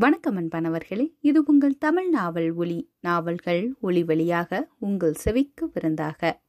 வணக்கம் 0.00 0.36
அன்பானவர்களே 0.38 1.12
இது 1.20 1.42
உங்கள் 1.46 1.78
தமிழ் 1.78 2.08
நாவல் 2.08 2.52
ஒளி 2.52 2.90
நாவல்கள் 3.00 3.74
ஒளி 3.80 4.04
வழியாக 4.04 4.68
உங்கள் 4.78 5.12
செவிக்கு 5.12 5.70
விருந்தாக. 5.72 6.40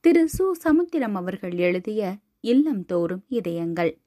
திரு. 0.00 0.28
சு. 0.38 0.50
சமுத்திரம் 0.50 1.14
அவர்கள் 1.14 1.52
எழுதிய 1.52 2.16
இல்லம் 2.40 2.84
தோறும் 2.84 3.24
இதயங்கள். 3.28 4.00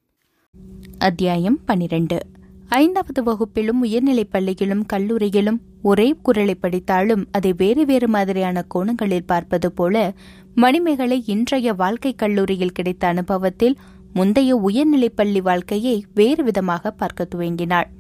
அத்தியாயம் 0.98 1.64
பனிரெண்டு 1.66 2.20
ஐந்தாவது 2.68 3.24
வகுப்பிலும் 3.24 3.80
உயர்நிலைப் 3.80 4.32
பள்ளியிலும் 4.32 4.86
கல்லூரியிலும் 4.94 5.60
ஒரே 5.82 6.16
குரலை 6.22 6.56
படித்தாலும் 6.56 7.28
அதை 7.32 7.54
வேறு 7.54 7.86
வேறு 7.86 8.08
மாதிரியான 8.08 8.62
கோணங்களில் 8.62 9.26
பார்ப்பது 9.26 9.72
போல 9.72 10.14
மணிமேகலை 10.56 11.24
இன்றைய 11.26 11.74
வாழ்க்கை 11.74 12.14
கல்லூரியில் 12.14 12.72
கிடைத்த 12.72 13.08
அனுபவத்தில் 13.08 13.76
முந்தைய 14.14 14.56
உயர்நிலைப் 14.56 15.16
பள்ளி 15.16 15.42
வாழ்க்கையை 15.42 16.06
வேறு 16.14 16.44
விதமாக 16.44 16.92
பார்க்க 16.92 17.28
துவங்கினாள். 17.36 17.98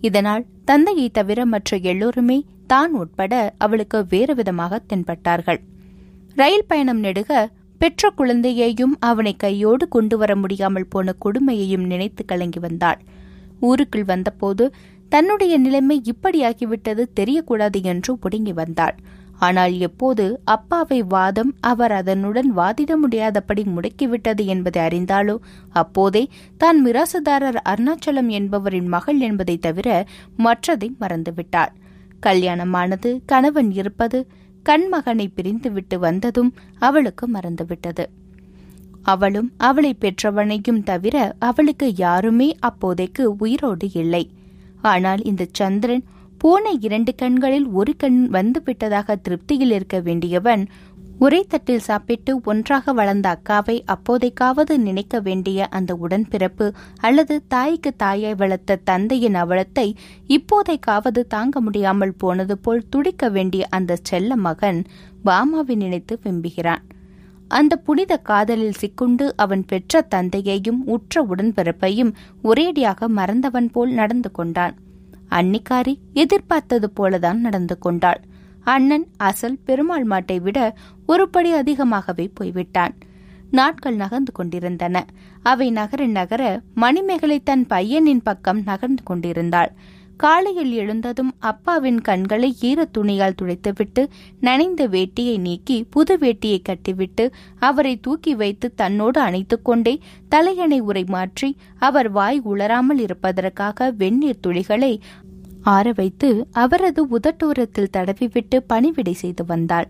இதனால் 0.00 0.46
தந்தையை 0.64 1.08
தவிர 1.10 1.46
மற்ற 1.46 1.76
எல்லோருமே 1.76 2.44
தான் 2.66 2.92
உட்பட 2.92 3.54
அவளுக்கு 3.58 4.06
வேறு 4.06 4.34
விதமாக 4.34 4.80
தென்பட்டார்கள். 4.88 5.60
ரயில் 6.34 6.68
பயணம் 6.68 7.00
நெடுக 7.00 7.30
பெற்ற 7.78 8.10
குழந்தையையும் 8.10 8.94
அவனை 9.00 9.36
கையோடு 9.36 9.88
கொண்டு 9.88 10.18
வர 10.18 10.36
முடியாமல் 10.36 10.88
போன 10.88 11.14
கொடுமையையும் 11.24 11.86
நினைத்து 11.86 12.24
கலங்கி 12.24 12.58
வந்தாள். 12.58 13.00
ஊருக்குள் 13.60 14.04
வந்தபோது 14.04 14.64
தன்னுடைய 15.08 15.58
நிலைமை 15.58 16.02
இப்படியாகிவிட்டது 16.12 17.04
தெரியக்கூடாது 17.20 17.78
என்று 17.82 18.18
ஒடுங்கி 18.20 18.52
வந்தாள். 18.52 18.96
ஆனால் 19.38 19.74
எப்போது 19.78 20.24
அப்பாவை 20.44 20.98
வாதம் 21.02 21.52
அவர் 21.60 21.92
அதனுடன் 21.92 22.50
வாதிட 22.56 22.92
முடியாதபடி 22.96 23.62
முடக்கிவிட்டது 23.64 24.44
என்பதை 24.46 24.80
அறிந்தாலோ? 24.82 25.36
அப்போதே 25.72 26.22
தான் 26.56 26.78
மிராசுதாரர் 26.86 27.60
அருணாச்சலம் 27.64 28.30
என்பவரின் 28.30 28.86
மகள் 28.86 29.20
என்பதை 29.20 29.56
தவிர 29.58 29.88
மற்றதை 30.38 30.88
மறந்துவிட்டார் 31.00 31.72
கல்யாணமானது 32.20 33.10
கணவன் 33.26 33.70
இருப்பது 33.70 34.20
கண்மகனை 34.66 35.26
பிரிந்துவிட்டு 35.36 35.96
வந்ததும் 35.98 36.50
அவளுக்கு 36.78 37.24
மறந்துவிட்டது. 37.28 38.04
அவளும் 39.02 39.48
அவளை 39.58 39.92
பெற்றவனையும் 40.00 40.82
தவிர 40.82 41.16
அவளுக்கு 41.38 41.86
யாருமே 41.96 42.48
அப்போதைக்கு 42.60 43.24
உயிரோடு 43.36 43.86
இல்லை. 43.92 44.24
ஆனால் 44.82 45.22
இந்த 45.22 45.46
சந்திரன் 45.52 46.04
போன 46.38 46.70
இரண்டு 46.80 47.14
கண்களில் 47.14 47.66
ஒரு 47.68 47.96
கண் 47.96 48.18
வந்துவிட்டதாக 48.32 49.16
திருப்தியில் 49.22 49.72
இருக்க 49.72 50.00
வேண்டியவன் 50.00 50.62
ஒரே 51.20 51.46
தட்டில் 51.48 51.78
சாப்பிட்டு 51.78 52.40
ஒன்றாக 52.44 52.92
வளர்ந்த 52.92 53.28
அக்காவை 53.36 53.74
அப்போதைக்காவது 53.92 54.76
நினைக்க 54.76 55.20
வேண்டிய 55.20 55.66
அந்த 55.68 55.94
உடன்பிறப்பு 55.94 56.66
அல்லது 57.00 57.36
தாய்க்கு 57.48 57.90
தாயாய் 57.96 58.36
வளர்த்த 58.36 58.76
தந்தையின் 58.84 59.34
அவலத்தை 59.34 59.86
இப்போதைக்காவது 60.28 61.22
தாங்க 61.26 61.60
முடியாமல் 61.60 62.14
போனது 62.14 62.56
போல் 62.58 62.88
துடிக்க 62.88 63.28
வேண்டிய 63.28 63.66
அந்த 63.70 63.96
செல்ல 64.02 64.36
மகன் 64.36 64.80
பாமாவை 65.24 65.76
நினைத்து 65.76 66.20
வெம்புகிறான். 66.24 66.84
அந்த 67.48 67.76
புனித 67.76 68.16
காதலில் 68.16 68.80
சிக்குண்டு 68.80 69.26
அவன் 69.36 69.64
பெற்ற 69.64 70.00
தந்தையையும் 70.08 70.82
உற்ற 70.86 71.22
உடன்பிறப்பையும் 71.22 72.12
ஒரேடியாக 72.44 73.08
மறந்தவன் 73.08 73.70
போல் 73.70 73.92
நடந்து 73.92 74.30
கொண்டான். 74.30 74.76
அன்னிக்காரி 75.30 75.94
எதிர்பார்த்தது 76.14 76.90
போலதான் 76.96 77.38
நடந்து 77.38 77.78
கொண்டாள். 77.78 78.20
அண்ணன் 78.64 79.06
அசல் 79.16 79.58
பெருமாள் 79.64 80.06
மாட்டை 80.06 80.40
விட 80.40 80.74
ஒருபடி 81.08 81.52
அதிகமாகவே 81.52 82.30
போய்விட்டான். 82.34 82.94
நாட்கள் 83.50 83.94
நகர்ந்து 83.94 84.32
கொண்டிருந்தன. 84.32 85.04
அவை 85.42 85.70
நகர 85.70 86.06
நகர 86.06 86.42
மணிமேகலை 86.74 87.42
தன் 87.42 87.66
பையனின் 87.66 88.22
பக்கம் 88.22 88.62
நகர்ந்து 88.62 89.02
கொண்டிருந்தாள். 89.02 89.72
காலையில் 90.16 90.72
எழுந்ததும் 90.72 91.30
அப்பாவின் 91.38 92.00
கண்களை 92.00 92.56
ஈர 92.60 92.84
துணியால் 92.84 93.36
துடைத்துவிட்டு 93.42 94.08
நனைந்த 94.40 94.88
வேட்டியை 94.88 95.38
நீக்கி 95.38 95.84
புது 95.90 96.18
வேட்டியை 96.18 96.58
கட்டிவிட்டு 96.62 97.24
அவரை 97.58 98.00
தூக்கி 98.00 98.34
வைத்து 98.34 98.74
தன்னோடு 98.74 99.20
அணைத்துக் 99.20 99.64
கொண்டே 99.64 100.00
தலையணை 100.28 100.80
உரை 100.80 101.04
மாற்றி 101.04 101.56
அவர் 101.78 102.10
வாய் 102.10 102.40
உளராமல் 102.44 102.98
இருப்பதற்காக 102.98 103.90
வெந்நீர் 103.92 104.42
துளிகளை 104.46 104.92
ஆற 105.68 105.86
வைத்து 105.92 106.28
அவரது 106.54 107.02
உதட்டோரத்தில் 107.16 107.92
தடவிவிட்டு 107.96 108.58
பணிவிடை 108.68 109.14
செய்து 109.14 109.44
வந்தாள். 109.44 109.88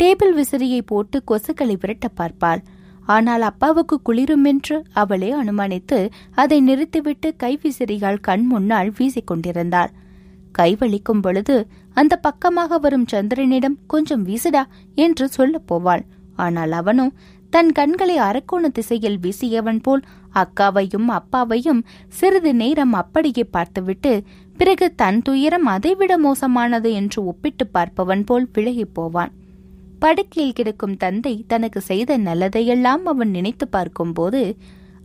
டேபிள் 0.00 0.32
விசிறியை 0.38 0.80
போட்டு 0.84 1.18
கொசுக்களை 1.30 1.76
விரட்ட 1.82 2.06
பார்ப்பாள். 2.16 2.62
ஆனால் 3.08 3.44
அப்பாவுக்கு 3.48 3.96
குளிருமென்று 4.08 4.76
அவளே 4.92 5.30
அனுமானித்து 5.32 5.98
அதை 6.34 6.58
நிறுத்திவிட்டு 6.60 7.28
கைவிசிறியால் 7.42 8.20
கண் 8.20 8.44
முன்னால் 8.44 8.90
வீசிக்கொண்டிருந்தாள் 8.98 9.92
கைவலிக்கும் 10.54 11.22
பொழுது 11.24 11.56
அந்த 11.96 12.14
பக்கமாக 12.18 12.78
வரும் 12.78 13.08
சந்திரனிடம் 13.12 13.78
கொஞ்சம் 13.86 14.22
வீசுடா 14.28 14.62
என்று 14.98 15.26
சொல்லப் 15.28 15.66
போவாள். 15.70 16.04
ஆனால் 16.36 16.72
அவனோ 16.72 17.06
தன் 17.52 17.70
கண்களை 17.72 18.16
அரக்கோண 18.20 18.68
திசையில் 18.68 19.18
வீசியவன் 19.24 19.80
போல் 19.80 20.02
அக்காவையும் 20.34 21.08
அப்பாவையும் 21.18 21.80
சிறிது 22.12 22.52
நேரம் 22.54 22.94
அப்படியே 22.94 23.44
பார்த்துவிட்டு 23.54 24.12
பிறகு 24.58 24.94
தன் 24.94 25.22
துயரம் 25.22 25.66
அதைவிட 25.66 26.18
மோசமானது 26.18 26.92
என்று 26.92 27.24
ஒப்பிட்டு 27.24 27.66
பார்ப்பவன் 27.74 28.22
போல் 28.24 28.48
விலகிப் 28.54 28.92
போவான். 28.92 29.32
படுக்கையில் 29.98 30.52
கிடக்கும் 30.52 30.96
தந்தை 30.96 31.44
தனக்கு 31.46 31.80
செய்த 31.80 32.18
நல்லதையெல்லாம் 32.18 33.02
அவன் 33.04 33.30
நினைத்து 33.30 33.68
பார்க்கும்போது 33.68 34.56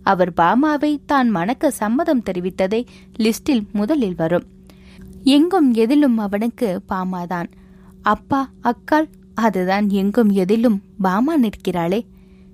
அவர் 0.04 0.34
பாமாவை 0.34 1.00
தான் 1.06 1.30
மணக்க 1.30 1.72
சம்மதம் 1.72 2.24
தெரிவித்ததை 2.32 2.86
லிஸ்டில் 3.20 3.66
முதலில் 3.72 4.16
வரும். 4.16 4.44
எங்கும் 5.24 5.74
எதிலும் 5.74 6.18
அவனுக்கு 6.18 6.82
பாமாதான் 6.90 7.50
அப்பா 8.02 8.50
அக்கால் 8.62 9.10
அதுதான் 9.36 9.90
எங்கும் 9.90 10.30
எதிலும் 10.30 10.82
பாமா 11.02 11.34
நிற்கிறாளே. 11.38 12.02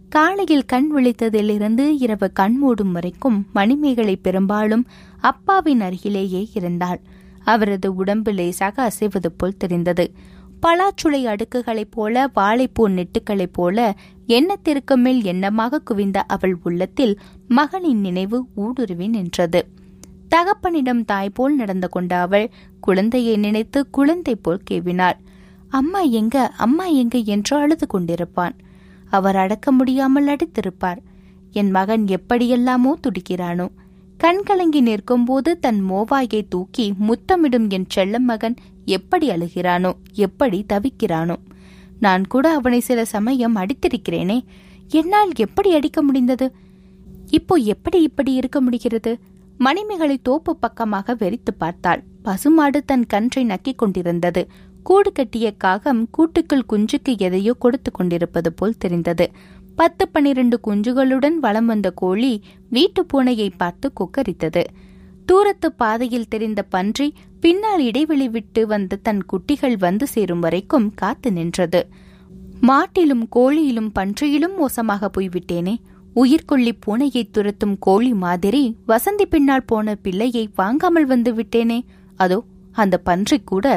காலையில் 0.10 0.66
கண் 0.66 0.90
விழித்ததிலிருந்து 0.96 1.86
இரவு 2.00 2.32
கண் 2.34 2.58
மூடும் 2.62 2.92
வரைக்கும் 2.92 3.46
மணிமேகலை 3.54 4.16
பெரும்பாலும் 4.16 4.86
அப்பாவின் 5.18 5.82
அருகிலேயே 5.82 6.50
இருந்தாள். 6.54 7.02
அவரது 7.44 7.96
உடம்பு 7.96 8.32
லேசாக 8.32 8.82
அசைவது 8.82 9.32
போல் 9.38 9.58
தெரிந்தது. 9.58 10.12
பலாச்சுளை 10.62 11.24
அடுக்குகளைப் 11.24 11.92
போல 11.92 12.32
வாழைப்பூ 12.36 12.88
நெட்டுக்களைப் 12.88 13.54
போல 13.54 13.96
எண்ணத்திற்கு 14.28 14.98
மேல் 14.98 15.22
எண்ணமாக 15.22 15.78
குவிந்த 15.84 16.22
அவள் 16.22 16.58
உள்ளத்தில் 16.64 17.20
மகனின் 17.48 18.00
நினைவு 18.00 18.46
ஊடுருவி 18.56 19.08
நின்றது. 19.08 19.68
தகப்பனிடம் 20.36 21.06
தாய் 21.06 21.30
போல் 21.30 21.56
நடந்து 21.56 21.90
கொண்ட 21.90 22.20
அவள் 22.20 22.50
குழந்தையை 22.80 23.38
நினைத்து 23.38 23.90
குழந்தை 23.90 24.36
போல் 24.36 24.62
கேவினாள். 24.72 25.18
அம்மா 25.70 26.00
எங்க? 26.00 26.48
அம்மா 26.58 26.86
எங்க? 26.86 27.18
என்று 27.18 27.58
அழுது 27.58 27.88
கொண்டிருப்பான். 27.94 28.52
அவர் 29.10 29.36
அடக்க 29.36 29.72
முடியாமல் 29.72 30.28
அடித்திருப்பார். 30.28 30.98
என் 31.52 31.72
மகன் 31.72 32.08
எப்படியெல்லாமோ 32.08 32.94
துடிக்கிறானோ. 33.02 33.70
கண்கலங்கி 34.18 34.82
நிற்கும்போது 34.82 35.60
தன் 35.60 35.82
மோவாயை 35.90 36.48
தூக்கி 36.50 36.94
முத்தமிடும் 37.08 37.70
என் 37.70 37.86
செல்ல 37.88 38.20
மகன் 38.20 38.56
எப்படி 38.86 39.30
அழுகிறானோ 39.30 39.92
எப்படி 40.12 40.66
தவிக்கிறானோ? 40.74 41.36
நான் 42.00 42.28
கூட 42.28 42.50
அவனை 42.50 42.80
சில 42.80 43.06
சமயம் 43.06 43.56
அடித்திருக்கிறேனே 43.56 44.40
என்னால் 44.88 45.32
எப்படி 45.36 45.74
அடிக்க 45.74 46.02
முடிந்தது? 46.02 46.52
இப்போ 47.30 47.56
எப்படி 47.56 48.02
இப்படி 48.02 48.34
இருக்க 48.34 48.62
முடிகிறது? 48.62 49.20
மணிமேகலை 49.58 50.18
தோப்பு 50.22 50.56
பக்கமாக 50.56 51.14
வெறித்து 51.14 51.54
பார்த்தாள். 51.58 52.04
பசுமாடு 52.22 52.86
தன் 52.86 53.06
கன்றை 53.06 53.46
நக்கிக் 53.46 53.76
கொண்டிருந்தது. 53.76 54.48
கூடு 54.84 55.12
கட்டிய 55.12 55.52
காகம் 55.52 56.10
கூட்டுக்குள் 56.10 56.68
குஞ்சுக்கு 56.70 57.18
எதையோ 57.18 57.54
கொடுத்து 57.54 57.92
கொண்டிருப்பது 57.92 58.54
போல் 58.54 58.78
தெரிந்தது. 58.78 59.32
பத்து 59.78 60.04
பன்னிரண்டு 60.08 60.58
குஞ்சுகளுடன் 60.68 61.36
வலம் 61.40 61.66
வந்த 61.66 61.88
கோழி 61.92 62.32
வீட்டு 62.70 63.02
பூனையை 63.12 63.50
பார்த்து 63.58 63.88
கொக்கரித்தது. 64.00 64.64
தூரத்து 65.26 65.68
பாதையில் 65.82 66.30
தெரிந்த 66.30 66.62
பன்றி 66.74 67.08
பின்னால் 67.40 67.80
இடைவெளி 67.80 68.28
விட்டு 68.30 68.62
வந்த 68.68 69.00
தன் 69.08 69.22
குட்டிகள் 69.26 69.76
வந்து 69.78 70.06
சேரும் 70.08 70.40
வரைக்கும் 70.40 70.88
காத்து 70.96 71.32
நின்றது. 71.32 71.82
மாட்டிலும் 72.62 73.26
கோழியிலும் 73.36 73.92
பன்றியிலும் 73.92 74.56
மோசமாக 74.56 75.10
போய்விட்டேனே. 75.10 75.76
உயிர்கொள்ளி 76.16 76.74
பூனையை 76.86 77.24
துரத்தும் 77.32 77.76
கோழி 77.80 78.12
மாதிரி 78.26 78.64
வசந்தி 78.88 79.26
பின்னால் 79.30 79.66
போன 79.66 79.96
பிள்ளையை 80.06 80.44
வாங்காமல் 80.56 81.06
வந்து 81.06 81.34
விட்டேனே. 81.34 81.80
அதோ 82.16 82.40
அந்த 82.72 82.96
பன்றி 83.08 83.38
கூட 83.44 83.68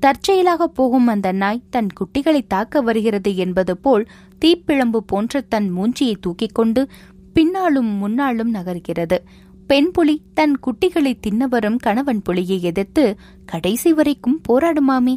தற்செயலாக 0.00 0.62
போகும் 0.78 1.08
அந்த 1.12 1.28
நாய் 1.32 1.64
தன் 1.70 1.88
குட்டிகளை 1.98 2.42
தாக்க 2.46 2.80
வருகிறது 2.82 3.30
என்பது 3.44 3.74
போல் 3.76 4.04
தீப்பிழம்பு 4.44 4.96
போன்ற 4.96 5.40
தன் 5.40 5.68
மூஞ்சியை 5.76 6.14
தூக்கிக் 6.20 6.54
கொண்டு 6.54 6.88
பின்னாலும் 7.32 7.90
முன்னாலும் 7.96 8.54
நகர்கிறது. 8.54 9.18
பெண் 9.66 9.90
புலி 9.90 10.22
தன் 10.34 10.54
குட்டிகளை 10.66 11.12
தின்ன 11.20 11.46
வரும் 11.46 11.76
கணவன் 11.76 12.22
புலியை 12.22 12.62
எதிர்த்து 12.62 13.16
கடைசி 13.44 13.92
வரைக்கும் 13.92 14.40
போராடுமாமே. 14.48 15.16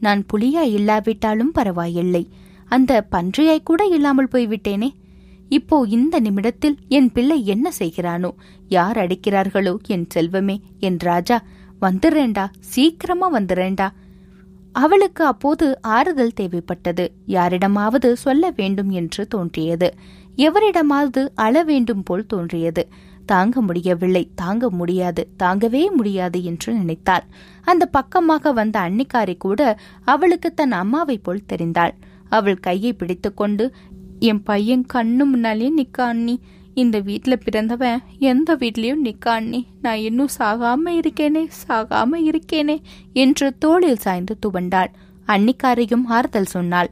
நான் 0.00 0.24
புலியா 0.32 0.62
இல்லாவிட்டாலும் 0.76 1.52
பரவாயில்லை. 1.52 2.28
அந்த 2.64 3.06
பன்றியாய் 3.10 3.62
கூட 3.64 3.84
இல்லாமல் 3.84 4.32
போய்விட்டேனே. 4.32 4.90
இப்போ 5.48 5.86
இந்த 5.88 6.20
நிமிடத்தில் 6.20 6.76
என் 6.88 7.12
பிள்ளை 7.12 7.46
என்ன 7.46 7.70
செய்கிறானோ 7.78 8.30
யார் 8.68 8.96
அடிக்கிறார்களோ 8.96 9.76
என் 9.86 10.06
செல்வமே 10.14 10.56
என் 10.78 10.98
ராஜா 10.98 11.42
வந்துறேண்டா 11.80 12.44
சீக்கிரமா 12.60 13.32
வந்துறேண்டா 13.34 13.88
அவளுக்கு 14.78 15.22
அப்போது 15.24 15.66
ஆறுதல் 15.82 16.36
தேவைப்பட்டது. 16.40 17.04
யாரிடமாவது 17.26 18.08
சொல்ல 18.16 18.50
வேண்டும் 18.56 18.90
என்று 18.90 19.22
தோன்றியது. 19.26 19.88
எவரிடமாவது 20.36 21.22
அழ 21.34 21.62
வேண்டும் 21.62 22.02
போல் 22.02 22.26
தோன்றியது. 22.26 22.82
தாங்க 23.26 23.60
முடியவில்லை 23.60 24.22
தாங்க 24.34 24.64
முடியாது 24.70 25.22
தாங்கவே 25.42 25.82
முடியாது 25.90 26.38
என்று 26.44 26.70
நினைத்தாள். 26.72 27.24
அந்த 27.64 27.84
பக்கமாக 27.86 28.52
வந்த 28.52 28.76
அன்னிக்காரி 28.80 29.34
கூட 29.38 29.60
அவளுக்கு 30.04 30.50
தன் 30.54 30.76
அம்மாவை 30.82 31.16
போல் 31.18 31.48
தெரிந்தாள். 31.52 31.94
அவள் 32.28 32.58
கையை 32.58 32.92
பிடித்துக்கொண்டு 32.92 33.64
என் 34.20 34.42
பையன் 34.42 34.86
கண்ணு 34.94 35.24
முன்னாலே 35.32 35.68
நிக்கா 35.76 36.04
அண்ணி 36.12 36.36
இந்த 36.82 36.96
வீட்ல 37.00 37.34
பிறந்தவன் 37.36 38.02
எந்த 38.30 38.56
வீட்லயும் 38.56 39.02
நிக்காண்ணி 39.04 39.60
நான் 39.82 39.96
இன்னும் 39.98 40.32
சாகாம 40.38 40.92
இருக்கேனே 40.98 41.42
சாகாம 41.62 42.20
இருக்கேனே 42.28 42.76
என்று 43.12 43.46
தோளில் 43.58 44.02
சாய்ந்து 44.04 44.34
துவண்டாள். 44.42 44.90
அன்னிக்காரையும் 45.26 46.04
ஆறுதல் 46.08 46.52
சொன்னாள். 46.54 46.90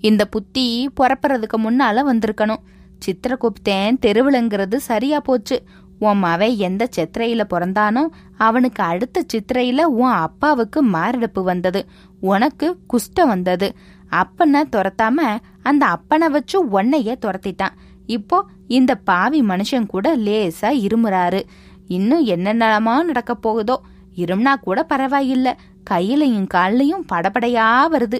இந்த 0.00 0.22
புத்தி 0.26 0.66
புறப்படுறதுக்கு 1.00 1.58
முன்னால 1.64 2.04
வந்திருக்கணும். 2.10 2.62
சித்திரகுப்தன் 3.04 3.98
தெருவிலங்கிறது 4.06 4.76
சரியா 4.90 5.20
போச்சு. 5.20 5.58
உன் 5.98 6.22
மவன் 6.24 6.54
எந்த 6.68 6.88
சித்திரையில 6.96 7.42
பிறந்தானோ 7.50 8.04
அவனுக்கு 8.46 8.82
அடுத்த 8.82 9.24
சித்திரையில 9.32 9.82
உன் 10.02 10.16
அப்பாவுக்கு 10.26 10.82
மாரடைப்பு 10.94 11.42
வந்தது. 11.42 11.82
உனக்கு 12.20 12.68
குஷ்டம் 12.92 13.32
வந்தது. 13.34 13.70
அப்பனை 14.12 14.62
துரத்தாம 14.72 15.18
அந்த 15.62 15.82
அப்பனை 15.94 16.28
வச்சு 16.30 16.58
உன்னைய 16.78 17.14
துரத்திட்டான். 17.24 17.76
இப்போ 18.06 18.44
இந்த 18.68 18.94
பாவி 18.94 19.42
மனுஷன் 19.42 19.86
கூட 19.86 20.16
லேசா 20.16 20.70
இருமுறாரு. 20.84 21.42
இன்னும் 21.86 22.26
என்னென்னமா 22.26 23.02
நடக்க 23.02 23.34
போகுதோ? 23.34 23.80
இரும்னா 24.16 24.54
கூட 24.60 24.86
பரவாயில்ல. 24.88 25.52
கையிலையும் 25.90 26.48
கால்லையும் 26.54 27.06
படபடையா 27.12 27.68
வருது. 27.92 28.18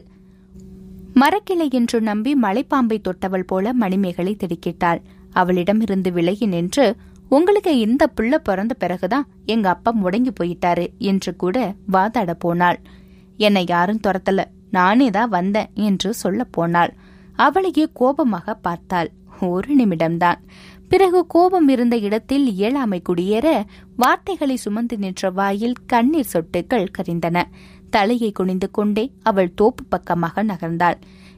மரக்கிளை 1.14 1.70
என்று 1.70 2.00
நம்பி 2.00 2.36
மலைப்பாம்பை 2.42 2.98
தொட்டவள் 3.00 3.46
போல 3.46 3.72
மணிமேகலை 3.72 4.36
திடுக்கிட்டாள். 4.36 5.00
அவளிடமிருந்து 5.32 6.12
விலகி 6.12 6.46
நின்று 6.46 6.96
உங்களுக்கு 7.28 7.78
இந்த 7.78 8.10
புள்ள 8.16 8.34
பிறந்த 8.34 8.74
பிறகுதான் 8.74 9.26
எங்க 9.46 9.68
அப்பா 9.68 9.92
முடங்கி 9.92 10.32
போயிட்டாரு 10.40 10.88
என்று 10.98 11.36
கூட 11.36 11.74
வாதாட 11.92 12.32
போனாள். 12.38 12.80
என்னை 13.36 13.64
யாரும் 13.68 14.00
துரத்தல. 14.06 14.44
நானே 14.70 15.10
தான் 15.10 15.28
வந்தேன் 15.28 15.70
என்று 15.74 16.14
சொல்ல 16.14 16.44
போனாள். 16.44 16.92
அவளையே 17.36 17.86
கோபமாக 17.92 18.54
பார்த்தாள். 18.54 19.10
ஒரு 19.40 19.76
நிமிடம்தான். 19.76 20.34
பிறகு 20.88 21.26
கோபம் 21.26 21.68
இருந்த 21.68 21.96
இடத்தில் 21.96 22.46
இயலாமை 22.46 23.02
குடியேற 23.08 23.64
வார்த்தைகளை 23.96 24.56
சுமந்து 24.56 24.98
நின்ற 24.98 25.30
வாயில் 25.30 25.74
கண்ணீர் 25.86 26.28
சொட்டுகள் 26.32 26.86
கரிந்தன. 26.98 27.42
தலையை 27.90 28.32
குனிந்து 28.32 28.70
கொண்டே 28.70 29.12
அவள் 29.22 29.54
தோப்பு 29.54 29.84
பக்கமாக 29.84 30.44
நகர்ந்தாள். 30.44 30.94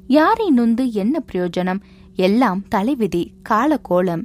யாரை 0.06 0.50
நொந்து 0.50 0.92
என்ன 0.92 1.22
பிரயோஜனம்? 1.32 1.80
எல்லாம் 2.14 2.64
தலைவிதி 2.68 3.32
காலகோலம் 3.48 4.24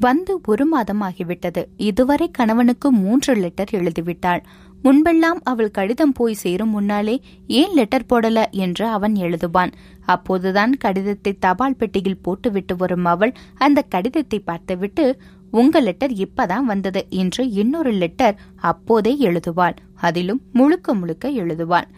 வந்து 0.00 0.40
ஒரு 0.46 0.66
மாதம் 0.66 1.02
ஆகிவிட்டது. 1.02 1.64
இதுவரை 1.76 2.30
கணவனுக்கு 2.30 2.92
மூன்று 2.92 3.34
லெட்டர் 3.34 3.68
எழுதிவிட்டாள். 3.72 4.40
முன்பெல்லாம் 4.86 5.38
அவள் 5.42 5.70
கடிதம் 5.70 6.12
போய் 6.12 6.34
சேரும் 6.34 6.70
முன்னாலே 6.70 7.14
ஏன் 7.60 7.72
லெட்டர் 7.74 8.08
போடல 8.10 8.40
என்று 8.64 8.84
அவன் 8.86 9.14
எழுதுவான். 9.14 9.72
அப்போதுதான் 10.06 10.72
கடிதத்தை 10.78 11.32
தபால் 11.38 11.78
பெட்டியில் 11.78 12.22
போட்டுவிட்டு 12.22 12.74
வரும் 12.76 13.04
அவள் 13.04 13.32
அந்த 13.58 13.82
கடிதத்தை 13.94 14.38
பார்த்துவிட்டு 14.40 15.06
உங்க 15.50 15.80
லெட்டர் 15.80 16.14
இப்பதான் 16.24 16.68
வந்தது 16.72 17.02
என்று 17.22 17.42
இன்னொரு 17.50 17.92
லெட்டர் 17.92 18.36
அப்போதே 18.70 19.14
எழுதுவாள். 19.20 19.76
அதிலும் 19.94 20.40
முழுக்க 20.52 20.94
முழுக்க 20.94 21.26
எழுதுவாள். 21.42 21.88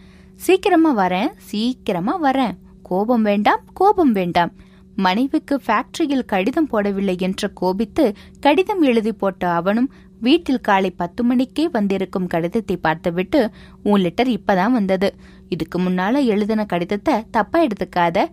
சீக்கிரமா 0.46 0.92
வரேன் 0.96 1.30
சீக்கிரமா 1.50 2.16
வரேன். 2.22 2.56
கோபம் 2.82 3.22
வேண்டாம் 3.22 3.62
கோபம் 3.72 4.12
வேண்டாம். 4.12 4.52
மனைவிக்கு 4.96 5.54
ஃபேக்டரியில் 5.66 6.28
கடிதம் 6.32 6.68
போடவில்லை 6.72 7.14
என்று 7.18 7.48
கோபித்து 7.52 8.04
கடிதம் 8.40 8.82
எழுதி 8.82 9.12
போட்ட 9.12 9.50
அவனும் 9.50 9.90
வீட்டில் 10.20 10.60
காலை 10.60 10.90
பத்து 10.90 11.24
மணிக்கே 11.24 11.64
வந்திருக்கும் 11.68 12.26
கடிதத்தை 12.26 12.76
பார்த்துவிட்டு 12.76 13.40
உன் 13.82 14.00
லெட்டர் 14.00 14.28
இப்பதான் 14.28 14.70
வந்தது. 14.70 15.08
இதுக்கு 15.48 15.78
முன்னால 15.80 16.24
எழுதின 16.24 16.64
கடிதத்தை 16.64 17.14
தப்பா 17.30 17.58
எடுத்துக்காத. 17.66 18.26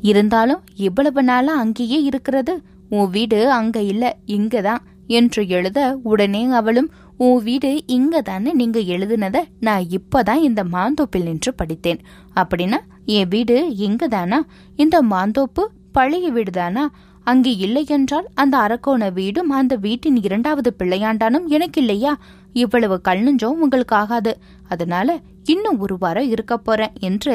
இருந்தாலும் 0.00 0.62
இவ்வளவு 0.76 1.22
நாளா 1.22 1.54
அங்கேயே 1.56 2.02
இருக்கிறது. 2.02 2.54
உன் 2.88 3.10
வீடு 3.10 3.50
அங்க 3.50 3.80
இல்ல 3.82 4.04
இங்கதான் 4.26 4.82
என்று 5.06 5.42
எழுத 5.48 5.78
உடனே 6.02 6.42
அவளும் 6.50 6.90
உன் 7.16 7.42
வீடு 7.42 7.70
இங்க 7.86 8.20
தானே 8.22 8.50
நீங்க 8.52 8.78
எழுதுனத 8.94 9.38
நான் 9.60 9.84
இப்பதான் 9.98 10.42
இந்த 10.42 10.64
மாந்தோப்பில் 10.64 11.22
நின்று 11.22 11.54
படித்தேன். 11.54 12.00
அப்படின்னா 12.36 12.78
என் 13.04 13.28
வீடு 13.28 13.56
இங்க 13.76 14.08
தானா 14.08 14.38
இந்த 14.76 14.96
மாந்தோப்பு 15.02 15.64
பழைய 15.92 16.26
வீடுதானா? 16.32 16.84
அங்கே 17.24 17.56
இல்லையென்றால் 17.56 18.28
அந்த 18.34 18.54
அரக்கோண 18.58 19.12
வீடும் 19.12 19.50
அந்த 19.50 19.76
வீட்டின் 19.76 20.18
இரண்டாவது 20.22 20.74
பிள்ளையாண்டானும் 20.78 21.46
எனக்கு 21.46 21.80
இல்லையா 21.80 22.12
இவ்வளவு 22.52 23.00
கல்நஞ்சம் 23.08 23.60
உங்களுக்கு 23.64 23.96
ஆகாது 23.96 24.32
அதனால 24.68 25.18
இன்னும் 25.44 25.78
ஒரு 25.78 25.98
வாரம் 25.98 26.28
இருக்க 26.28 26.54
போறேன் 26.58 26.96
என்று 27.00 27.34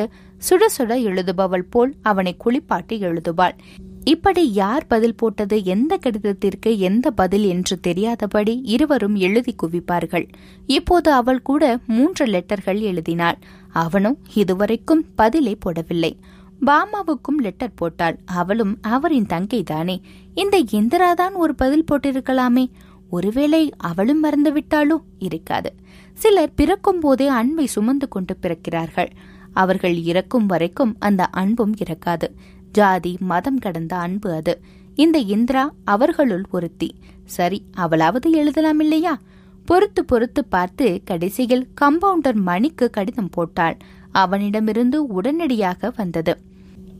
சுட 0.50 0.66
சுட 0.78 0.94
எழுதுபவள் 1.10 1.66
போல் 1.70 1.92
அவனை 2.02 2.34
குளிப்பாட்டி 2.38 2.96
எழுதுவாள். 3.02 3.56
இப்படி 4.04 4.54
யார் 4.54 4.84
பதில் 4.88 5.16
போட்டது? 5.16 5.64
எந்த 5.66 5.98
கடிதத்திற்கு 5.98 6.78
எந்த 6.80 7.12
பதில் 7.12 7.44
என்று 7.44 7.80
தெரியாதபடி 7.80 8.54
இருவரும் 8.64 9.16
எழுதி 9.16 9.56
குவிப்பார்கள். 9.64 10.26
இப்போது 10.68 11.12
அவள் 11.12 11.42
கூட 11.42 11.80
மூன்று 11.88 12.26
லெட்டர்கள் 12.26 12.80
எழுதினாள். 12.80 13.38
அவனும் 13.74 14.18
இதுவரைக்கும் 14.34 15.06
பதிலை 15.16 15.56
போடவில்லை. 15.56 16.18
பாமாவுக்கும் 16.66 17.42
லெட்டர் 17.42 17.74
போட்டாள். 17.74 18.20
அவளும் 18.26 18.78
அவரின் 18.82 19.26
தங்கை 19.26 19.64
தானே 19.64 20.02
இந்த 20.34 20.64
இந்திராதான் 20.72 21.34
ஒரு 21.34 21.56
பதில் 21.56 21.86
போட்டிருக்கலாமே. 21.92 22.70
ஒருவேளை 23.10 23.72
அவளும் 23.78 24.20
மறந்து 24.20 24.54
விட்டாளோ? 24.54 25.02
இருக்காது. 25.18 25.74
சிலர் 26.14 26.54
பிறக்கும் 26.54 27.00
போதே 27.00 27.28
அன்பை 27.28 27.66
சுமந்து 27.66 28.08
கொண்டு 28.08 28.38
பிறக்கிறார்கள். 28.42 29.10
அவர்கள் 29.54 29.96
இறக்கும் 29.96 30.46
வரைக்கும் 30.46 30.96
அந்த 31.00 31.26
அன்பும் 31.26 31.76
இறக்காது. 31.76 32.28
ஜாதி 32.72 33.18
மதம் 33.20 33.58
கடந்த 33.58 33.96
அன்பு 33.96 34.32
அது. 34.32 34.62
இந்த 34.96 35.18
இந்திரா 35.18 35.74
அவர்களுள் 35.84 36.46
ஒருத்தி. 36.50 36.96
சரி 37.26 37.64
அவளாவது 37.78 38.32
எழுதலாம் 38.32 38.80
இல்லையா? 38.80 39.20
பொறுத்து 39.66 40.06
பொறுத்து 40.06 40.46
பார்த்து 40.46 41.02
கடைசியில் 41.06 41.68
கம்பவுண்டர் 41.82 42.36
மணிக்கு 42.36 42.90
கடிதம் 42.90 43.30
போட்டாள். 43.30 43.78
அவனிடமிருந்து 44.12 45.08
உடனடியாக 45.08 45.92
வந்தது. 45.98 46.36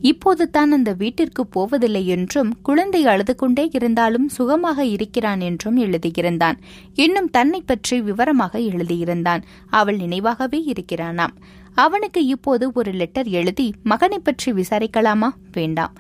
இப்போது 0.02 0.50
தான் 0.50 0.72
அந்த 0.72 0.94
வீட்டிற்கு 0.94 1.46
போவதில்லை 1.46 2.08
என்றும் 2.08 2.56
குழந்தை 2.62 3.06
அழுது 3.06 3.36
கொண்டே 3.36 3.70
இருந்தாலும் 3.74 4.28
சுகமாக 4.30 4.86
இருக்கிறான் 4.86 5.40
என்றும் 5.40 5.78
எழுதியிருந்தான். 5.78 6.58
இன்னும் 6.94 7.30
தன்னை 7.30 7.62
பற்றி 7.62 8.02
விவரமாக 8.02 8.60
எழுதியிருந்தான். 8.60 9.42
அவள் 9.70 9.98
நினைவாகவே 9.98 10.62
இருக்கிறானாம். 10.68 11.34
அவனுக்கு 11.74 12.26
இப்போது 12.26 12.72
ஒரு 12.74 12.92
லெட்டர் 12.92 13.28
எழுதி 13.28 13.74
மகனை 13.84 14.20
பற்றி 14.20 14.52
விசாரிக்கலாமா? 14.52 15.30
வேண்டாம். 15.52 15.96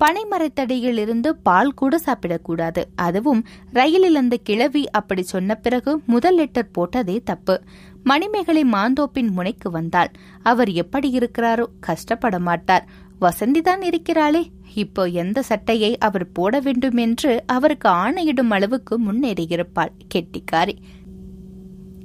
பனைமரத்தடியில் 0.00 0.98
இருந்து 0.98 1.36
பால் 1.36 1.74
கூட 1.74 2.00
சாப்பிடக்கூடாது. 2.06 2.82
அதுவும் 2.94 3.44
ரயிலில் 3.72 4.14
அந்த 4.14 4.36
கிழவி 4.36 4.90
அப்படி 4.90 5.22
சொன்ன 5.22 5.54
பிறகு 5.54 6.00
முதல் 6.06 6.34
லெட்டர் 6.34 6.70
போட்டதே 6.78 7.22
தப்பு. 7.24 7.60
மணிமேகலை 8.04 8.64
மாந்தோப்பின் 8.64 9.30
முனைக்கு 9.30 9.70
வந்தாள். 9.70 10.10
அவர் 10.42 10.70
எப்படி 10.70 11.18
இருக்கிறாரோ 11.18 11.64
கஷ்டப்பட 11.80 12.38
மாட்டார். 12.38 12.88
வசந்திதான் 13.20 13.82
இருக்கிறாளே. 13.82 14.42
இப்போ 14.74 15.06
எந்த 15.06 15.42
சட்டையை 15.42 15.98
அவர் 15.98 16.32
போட 16.32 16.60
வேண்டும் 16.60 16.96
என்று 16.96 17.42
அவருக்கு 17.46 17.88
ஆணையிடும் 17.88 18.50
அளவுக்கு 18.50 19.00
முன்னேறியிருப்பாள். 19.00 19.92
கெட்டிக்காரி. 20.14 20.76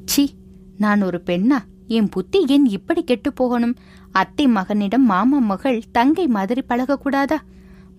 சி 0.05 0.29
நான் 0.77 1.01
ஒரு 1.01 1.21
பெண்ணா? 1.25 1.59
என் 1.87 2.09
புத்தி 2.09 2.45
ஏன் 2.47 2.65
இப்படி 2.65 3.03
கெட்டு 3.03 3.33
போகணும்? 3.33 3.75
அத்தை 4.11 4.47
மகனிடம் 4.47 5.05
மாமா 5.05 5.37
மகள் 5.37 5.83
தங்கை 5.91 6.27
மாதிரி 6.27 6.63
பழகக்கூடாதா? 6.69 7.37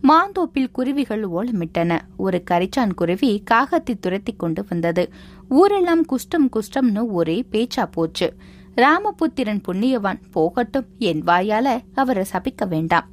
மாந்தோப்பில் 0.03 0.71
குருவிகள் 0.71 1.25
ஓலமிட்டன. 1.29 1.99
ஒரு 2.17 2.43
கரிச்சான் 2.51 2.95
குருவி 2.95 3.43
காகத்தை 3.51 3.99
துரத்தி 4.01 4.33
கொண்டு 4.33 4.65
வந்தது. 4.69 5.13
ஊரெல்லாம் 5.49 6.05
குஷ்டம் 6.07 6.49
குஷ்டம்னு 6.51 7.07
ஒரே 7.07 7.45
பேச்சா 7.53 7.87
போச்சு. 7.91 8.35
ராமபுத்திரன் 8.77 9.63
புண்ணியவான் 9.69 10.21
போகட்டும் 10.31 10.87
என் 10.99 11.23
வாயால 11.25 11.81
அவரை 11.95 12.25
சபிக்க 12.33 12.69
வேண்டாம். 12.69 13.09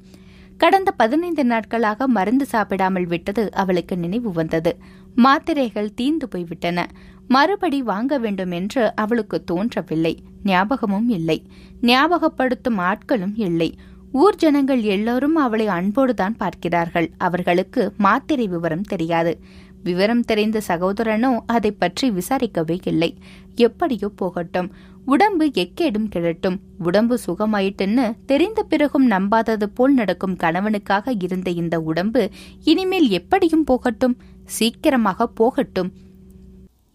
கடந்த 0.57 0.91
பதினைந்து 0.91 1.45
நாட்களாக 1.45 2.07
மருந்து 2.07 2.45
சாப்பிடாமல் 2.45 3.05
விட்டது 3.05 3.53
அவளுக்கு 3.53 3.97
நினைவு 3.97 4.31
வந்தது. 4.31 4.77
மாத்திரைகள் 5.15 5.93
தீந்து 6.01 6.25
போய்விட்டன. 6.29 6.87
மறுபடி 7.27 7.81
வாங்க 7.81 8.17
வேண்டும் 8.17 8.51
என்று 8.51 8.95
அவளுக்கு 8.95 9.43
தோன்றவில்லை. 9.43 10.23
ஞாபகமும் 10.43 11.09
இல்லை. 11.09 11.45
ஞாபகப்படுத்தும் 11.81 12.79
ஆட்களும் 12.79 13.33
இல்லை. 13.35 13.77
ஊர் 14.11 14.35
ஜனங்கள் 14.35 14.81
எல்லோரும் 14.81 15.35
அவளை 15.35 15.67
அன்போடுதான் 15.67 16.35
பார்க்கிறார்கள். 16.37 17.11
அவர்களுக்கு 17.17 17.93
மாத்திரை 17.97 18.47
விவரம் 18.47 18.81
தெரியாது. 18.81 19.39
விவரம் 19.83 20.21
தெரிந்த 20.21 20.61
சகோதரனோ 20.67 21.39
அதை 21.45 21.71
பற்றி 21.71 22.11
விசாரிக்கவே 22.11 22.77
இல்லை. 22.83 23.17
எப்படியோ 23.55 24.09
போகட்டும். 24.15 24.71
உடம்பு 25.05 25.51
எக்கேடும் 25.53 26.07
கிழட்டும். 26.15 26.59
உடம்பு 26.77 27.19
சுகமாயிட்டுன்னு 27.25 28.15
தெரிந்த 28.25 28.63
பிறகும் 28.63 29.11
நம்பாதது 29.11 29.63
போல் 29.63 29.93
நடக்கும் 29.93 30.35
கணவனுக்காக 30.35 31.13
இருந்த 31.23 31.49
இந்த 31.49 31.81
உடம்பு 31.81 32.29
இனிமேல் 32.63 33.09
எப்படியும் 33.09 33.63
போகட்டும். 33.63 34.17
சீக்கிரமாக 34.43 35.27
போகட்டும். 35.27 35.91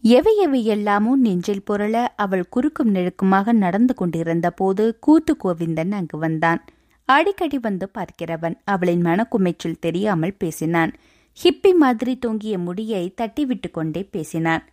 எவை 0.04 0.36
எவை 0.36 0.66
எல்லாமோ 0.66 1.14
நெஞ்சில் 1.14 1.64
புரள 1.70 2.06
அவள் 2.16 2.48
குறுக்கும் 2.48 2.94
நெழுக்குமாக 2.94 3.52
நடந்து 3.52 3.94
கொண்டிருந்த 3.94 4.50
போது 4.50 4.98
கூத்து 5.00 5.36
கோவிந்தன் 5.44 5.92
அங்கு 5.92 6.18
வந்தான். 6.18 6.62
அடிக்கடி 7.08 7.58
வந்து 7.58 7.86
பார்க்கிறவன் 7.94 8.56
அவளின் 8.64 9.04
மனக்குமைச்சல் 9.04 9.80
தெரியாமல் 9.80 10.38
பேசினான். 10.38 10.92
ஹிப்பி 11.38 11.70
மாதிரி 11.74 12.12
தொங்கிய 12.18 12.58
முடியை 12.58 13.04
தட்டிவிட்டு 13.20 13.68
கொண்டே 13.70 14.02
பேசினான். 14.10 14.64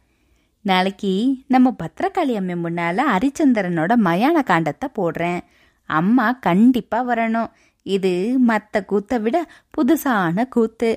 நாளைக்கு 0.66 1.12
நம்ம 1.48 1.68
பத்திரகாளி 1.84 2.34
அம்மை 2.36 2.56
முன்னால 2.56 3.04
ஹரிச்சந்திரனோட 3.12 3.94
மயான 4.08 4.38
காண்டத்தை 4.50 4.88
போடுறேன். 5.00 5.40
அம்மா 5.90 6.28
கண்டிப்பா 6.48 7.00
வரணும். 7.10 7.52
இது 7.86 8.14
மற்ற 8.40 8.82
கூத்தை 8.84 9.18
விட 9.20 9.38
புதுசான 9.78 10.48
கூத்து. 10.50 10.90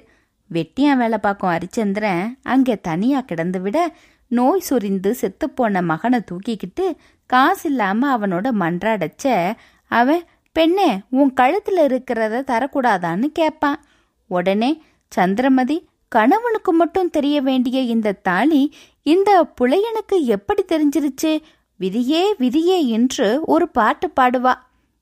வெட்டியா 0.50 0.92
வேலை 0.96 1.18
பார்க்கும் 1.18 1.52
ஹரிச்சந்திரன் 1.52 2.24
அங்கே 2.42 2.74
தனியா 2.80 3.20
கிடந்து 3.20 3.60
விட 3.60 3.78
நோய் 4.30 4.66
சொரிந்து 4.68 5.10
செத்துப்போன 5.20 5.82
மகனை 5.82 6.20
தூக்கிக்கிட்டு 6.30 6.84
காசு 7.30 7.64
இல்லாம 7.70 8.18
அவனோட 8.18 8.46
மன்றாடச்ச 8.62 9.24
அவன் 9.90 10.22
பெண்ணே 10.52 11.00
உன் 11.10 11.32
கழுத்துல 11.40 11.78
இருக்கிறத 11.78 12.40
தரக்கூடாதான்னு 12.50 13.24
கேட்பான் 13.24 13.80
உடனே 14.26 14.82
சந்திரமதி 15.08 15.88
கணவனுக்கு 16.08 16.72
மட்டும் 16.72 17.10
தெரிய 17.10 17.40
வேண்டிய 17.40 17.80
இந்த 17.80 18.12
தாலி 18.12 18.74
இந்த 19.02 19.46
புலையனுக்கு 19.60 20.18
எப்படி 20.18 20.64
தெரிஞ்சிருச்சு? 20.64 21.42
விதியே 21.80 22.34
விதியே 22.38 22.86
என்று 22.86 23.40
ஒரு 23.44 23.68
பாட்டு 23.68 24.12
பாடுவா. 24.20 24.54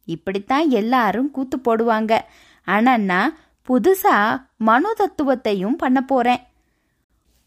இப்படித்தான் 0.04 0.70
எல்லாரும் 0.70 1.30
கூத்து 1.30 1.58
போடுவாங்க. 1.58 2.18
ஆனா 2.64 2.96
நான் 2.96 3.38
புதுசா 3.68 4.42
மனோ 4.56 4.94
தத்துவத்தையும் 4.98 5.76
பண்ண 5.76 6.00
போறேன். 6.00 6.49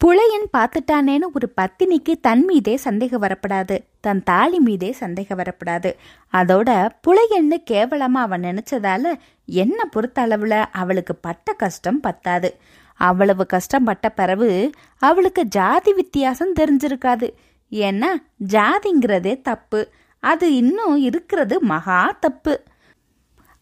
புலையன் 0.04 0.46
பார்த்துட்டானேன்னு 0.56 1.26
ஒரு 1.34 1.52
பத்தினிக்கு 1.60 2.14
தன் 2.20 2.44
மீதே 2.44 2.76
சந்தேகம் 2.76 3.22
வரப்படாது. 3.22 3.78
தன் 4.00 4.22
தாலி 4.22 4.58
மீதே 4.58 4.92
சந்தேகம் 4.92 5.38
வரப்படாது. 5.38 5.94
அதோட 6.32 6.88
புலையன்னு 7.06 7.56
கேவலமா 7.70 8.20
அவன் 8.24 8.42
நினைச்சதால 8.42 9.12
என்ன 9.46 9.84
பொறுத்த 9.84 10.26
அளவுல 10.26 10.64
அவளுக்கு 10.72 11.14
பட்ட 11.14 11.52
கஷ்டம் 11.52 12.00
பத்தாது. 12.00 12.60
அவ்வளவு 12.94 13.46
கஷ்டப்பட்ட 13.46 14.08
பிறகு 14.08 14.70
அவளுக்கு 14.98 15.44
ஜாதி 15.44 15.92
வித்தியாசம் 15.92 16.54
தெரிஞ்சிருக்காது. 16.60 17.30
ஏன்னா 17.70 18.10
ஜாதிங்கிறதே 18.52 19.42
தப்பு. 19.42 19.90
அது 20.18 20.54
இன்னும் 20.54 20.96
இருக்கிறது 20.96 21.60
மகா 21.60 22.16
தப்பு. 22.20 22.62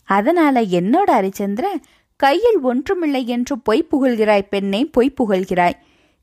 அதனால 0.04 0.61
என்னோட 0.61 1.11
ஹரிச்சந்திர 1.11 1.66
கையில் 2.16 2.61
ஒன்றுமில்லை 2.61 3.26
என்று 3.26 3.58
பொய் 3.58 3.88
புகழ்கிறாய் 3.92 4.49
பெண்ணே 4.49 4.84
பொய் 4.84 5.14
புகழ்கிறாய். 5.22 5.78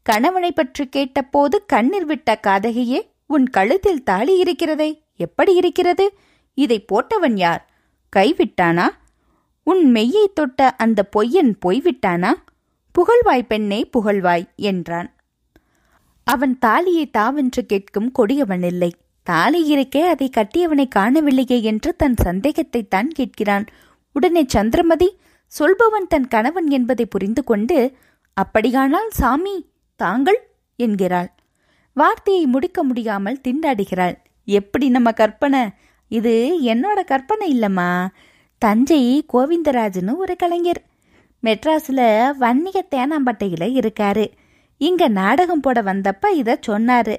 கணவனை 0.10 0.52
பற்றி 0.52 0.84
கேட்டபோது 0.88 1.56
கண்ணீர் 1.66 2.06
விட்ட 2.06 2.30
காதகியே 2.48 3.00
உன் 3.26 3.46
கழுத்தில் 3.48 4.04
தாலி 4.04 4.34
இருக்கிறதே 4.38 4.90
எப்படி 5.16 5.52
இருக்கிறது? 5.56 6.06
இதை 6.58 6.78
போட்டவன் 6.92 7.38
யார்? 7.38 7.64
கைவிட்டானா? 8.14 8.88
உன் 9.68 9.84
மெய்யை 9.92 10.26
தொட்ட 10.34 10.70
அந்த 10.78 11.00
பொய்யன் 11.16 11.52
பொய்விட்டானா? 11.66 12.32
புகழ்வாய் 12.96 13.46
பெண்ணே 13.48 13.80
புகழ்வாய் 13.98 14.46
என்றான். 14.72 15.10
அவன் 16.28 16.56
தாலியை 16.60 17.06
தாவென்று 17.18 17.62
கேட்கும் 17.66 18.10
கொடியவன் 18.12 18.66
இல்லை. 18.72 18.92
தாலி 19.28 19.62
இருக்கே 19.74 20.04
அதை 20.06 20.28
கட்டியவனை 20.38 20.86
காணவில்லையே 20.96 21.58
என்று 21.62 21.90
தன் 21.96 22.18
சந்தேகத்தை 22.24 22.82
தான் 22.88 23.10
கேட்கிறான். 23.20 23.66
உடனே 24.16 24.44
சந்திரமதி 24.48 25.10
சொல்பவன் 25.52 26.08
தன் 26.08 26.28
கணவன் 26.28 26.70
என்பதை 26.70 27.06
புரிந்து 27.06 27.44
கொண்டு 27.44 27.78
அப்படியானால் 28.38 29.10
சாமி 29.20 29.56
தாங்கள்? 30.00 30.40
என்கிறாள். 30.78 31.30
வார்த்தையை 31.94 32.46
முடிக்க 32.46 32.84
முடியாமல் 32.84 33.42
திண்டாடுகிறாள். 33.48 34.16
எப்படி 34.46 34.90
நம்ம 34.90 35.12
கற்பனை? 35.12 35.64
இது 36.08 36.60
என்னோட 36.64 37.04
கற்பனை 37.04 37.60
இல்லம்மா. 37.60 38.08
தஞ்சை 38.58 39.26
கோவிந்தராஜன்னு 39.34 40.16
ஒரு 40.16 40.36
கலைஞர். 40.36 40.82
மெட்ராஸில் 41.44 42.32
வன்னிய 42.38 42.86
தேனாம்பட்டையில் 42.96 43.68
இருக்காரு. 43.80 44.26
இங்க 44.78 45.08
நாடகம் 45.08 45.60
போட 45.60 45.82
வந்தப்ப 45.82 46.32
இத 46.34 46.60
சொன்னாரு. 46.68 47.16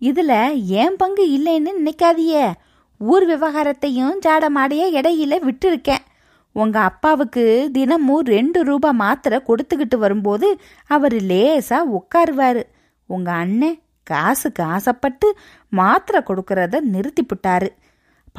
இதுல 0.00 0.62
ஏன் 0.64 0.96
பங்கு 0.96 1.24
இல்லைன்னு 1.36 1.70
நினைக்காதியே 1.84 2.52
ஊர் 2.98 3.26
விவகாரத்தையும் 3.28 4.18
ஜாடமாடைய 4.26 4.82
இடையில 4.98 5.38
விட்டுருக்கேன். 5.46 6.04
உங்க 6.54 6.80
அப்பாவுக்கு 6.80 7.44
தினமும் 7.72 8.26
ரெண்டு 8.26 8.62
ரூபா 8.64 8.90
மாத்திரை 8.90 9.38
கொடுத்துக்கிட்டு 9.46 9.96
வரும்போது 9.96 10.48
அவர் 10.86 11.16
லேசா 11.30 11.78
உட்காருவாரு. 11.98 12.62
உங்க 13.10 13.32
அண்ணன் 13.32 13.80
காசுக்கு 14.02 14.62
ஆசைப்பட்டு 14.62 15.28
மாத்திரை 15.72 16.20
கொடுக்கறத 16.26 16.80
நிறுத்திப்புட்டாரு. 16.92 17.68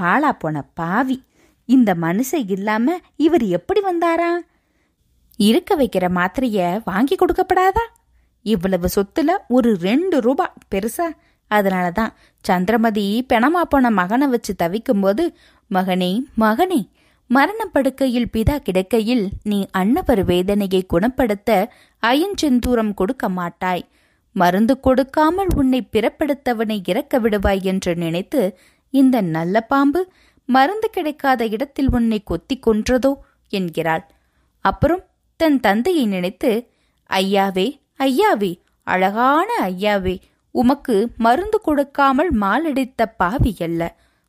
பாலா 0.02 0.32
போன 0.40 0.64
பாவி. 0.74 1.18
இந்த 1.70 1.94
மனுஷன் 2.02 2.50
இல்லாம 2.50 2.96
இவர் 3.16 3.46
எப்படி 3.48 3.82
வந்தாரா? 3.82 4.32
இருக்க 5.40 5.76
வைக்கிற 5.76 6.06
மாத்திரைய 6.10 6.82
வாங்கி 6.86 7.16
கொடுக்கப்படாதா? 7.16 7.86
இவ்வளவு 8.46 8.88
சொத்துல 8.96 9.32
ஒரு 9.48 9.70
ரெண்டு 9.80 10.22
ரூபா 10.22 10.54
பெருசா? 10.72 11.08
அதனால 11.52 11.92
தான் 11.92 12.14
சந்திரமதி 12.46 13.26
பெணமா 13.34 13.62
போன 13.62 13.90
மகனை 13.90 14.28
வச்சு 14.28 14.54
தவிக்கும்போது 14.64 15.24
மகனே 15.72 16.12
மகனே 16.40 16.80
மரணப்படுக்கையில் 17.30 18.32
பிதா 18.34 18.56
கிடக்கையில் 18.68 19.26
நீ 19.50 19.60
அன்னவர் 19.80 20.22
வேதனையை 20.32 20.82
குணப்படுத்த 20.94 21.50
அயஞ்செந்தூரம் 22.04 22.94
கொடுக்க 22.94 23.26
மாட்டாய். 23.30 23.84
மருந்து 24.36 24.76
கொடுக்காமல் 24.80 25.52
உன்னை 25.60 25.82
பிறப்படுத்தவனை 25.94 26.78
இறக்க 26.92 27.20
விடுவாய் 27.20 27.64
என்று 27.72 27.92
நினைத்து 27.96 28.42
இந்த 28.94 29.16
நல்ல 29.36 29.62
பாம்பு 29.72 30.02
மருந்து 30.50 30.88
கிடைக்காத 30.90 31.42
இடத்தில் 31.48 31.90
உன்னை 31.98 32.20
கொத்தி 32.24 32.56
கொன்றதோ 32.60 33.12
என்கிறாள். 33.52 34.06
அப்புறம் 34.66 35.04
தன் 35.40 35.60
தந்தையை 35.60 36.06
நினைத்து 36.06 36.52
ஐயாவே 37.10 37.68
ஐயாவே 38.08 38.52
அழகான 38.88 39.48
ஐயாவே 39.72 40.16
உமக்கு 40.56 40.96
மருந்து 41.26 41.58
கொடுக்காமல் 41.62 42.32
மாலடித்த 42.42 43.06
பாவி 43.22 43.54
அல்ல. 43.68 43.82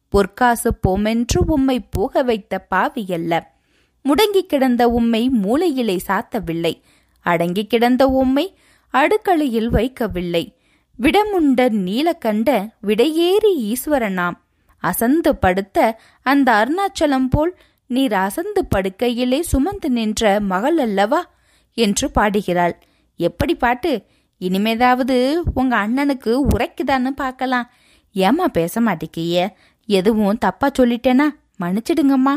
பொற்காசு 0.08 0.75
போமென்று 0.75 1.44
உம்மை 1.46 1.80
போக 1.80 2.22
வைத்த 2.22 2.58
பாவி 2.58 3.06
அல்ல. 3.12 3.54
முடங்கி 4.02 4.46
கிடந்த 4.46 4.88
உம்மை 4.88 5.30
மூளையிலே 5.42 5.98
சாத்தவில்லை. 6.08 6.80
அடங்கி 7.20 7.66
கிடந்த 7.66 8.06
உம்மை 8.06 8.58
அடுக்களையில் 8.92 9.70
வைக்கவில்லை. 9.70 10.54
விடமுண்ட 10.98 11.68
நீலக்கண்ட 11.68 12.68
விடையேறி 12.82 13.52
ஈஸ்வரனாம். 13.58 14.36
அசந்து 14.78 15.36
படுத்த 15.36 16.00
அந்த 16.22 16.52
அருணாச்சலம் 16.52 17.26
போல் 17.30 17.58
நீர் 17.86 18.12
அசந்து 18.12 18.66
படுக்கையிலே 18.76 19.40
சுமந்து 19.40 19.90
நின்ற 19.90 20.40
மகள் 20.40 20.78
அல்லவா? 20.78 21.34
என்று 21.75 22.10
பாடுகிறாள். 22.10 22.78
எப்படி 23.16 23.54
பாட்டு? 23.54 24.02
இனிமேதாவது 24.40 25.42
உங்க 25.54 25.76
அண்ணனுக்கு 25.76 26.40
உரைக்குதான்னு 26.56 27.06
பார்க்கலாம். 27.06 27.70
ஏமா 28.14 28.44
பேச 28.44 28.80
மாட்டேக்கிய? 28.80 29.56
எதுவும் 29.86 30.38
தப்பா 30.38 30.70
சொல்லிட்டேனா? 30.78 31.28
மன்னிச்சிடுங்கம்மா. 31.60 32.34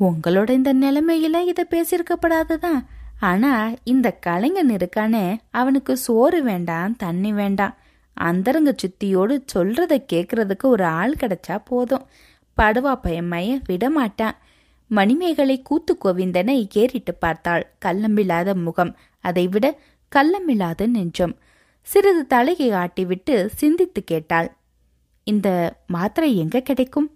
உங்களோட 0.00 0.50
இந்த 0.50 0.74
நிலைமையில 0.74 1.46
இதை 1.46 1.64
பேசியிருக்கப்படாதுதான் 1.70 2.84
ஆனா 3.20 3.72
இந்த 3.84 4.10
கலைஞன் 4.10 4.70
இருக்கானே 4.70 5.36
அவனுக்கு 5.50 5.96
சோறு 5.96 6.42
வேண்டாம் 6.42 6.96
தண்ணி 6.96 7.32
வேண்டாம். 7.32 7.76
அந்தரங்க 8.14 8.74
சுத்தியோடு 8.74 9.44
சொல்றத 9.54 10.04
கேக்குறதுக்கு 10.12 10.62
ஒரு 10.62 10.84
ஆள் 10.84 11.16
கிடைச்சா 11.20 11.60
போதும். 11.64 12.06
படுவா 12.62 12.98
பயமைய 13.02 13.60
விடமாட்டான். 13.68 14.36
மணிமேகலை 14.86 15.62
கூத்து 15.62 15.98
கோவிந்தனை 16.04 16.68
ஏறிட்டு 16.72 17.14
பார்த்தாள். 17.14 17.72
கள்ளமில்லாத 17.84 18.54
முகம். 18.54 18.96
அதைவிட 19.20 19.80
கள்ளமில்லாத 20.16 20.86
நெஞ்சம். 20.86 21.38
சிறிது 21.82 22.26
தலையை 22.26 22.70
ஆட்டிவிட்டு 22.70 23.46
சிந்தித்து 23.46 24.04
கேட்டாள். 24.04 24.56
இந்த 25.24 25.48
மாத்திரை 25.86 26.36
எங்க 26.36 26.60
கிடைக்கும்? 26.60 27.08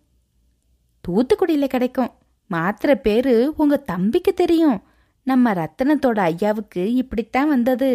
தூத்துக்குடியில 1.04 1.66
கிடைக்கும். 1.66 2.12
மாத்திரை 2.50 2.96
பேரு 2.96 3.54
உங்க 3.56 3.76
தம்பிக்கு 3.76 4.34
தெரியும். 4.34 4.78
நம்ம 5.26 5.52
ரத்தனத்தோட 5.52 6.18
ஐயாவுக்கு 6.18 6.82
இப்படித்தான் 6.94 7.48
வந்தது. 7.48 7.90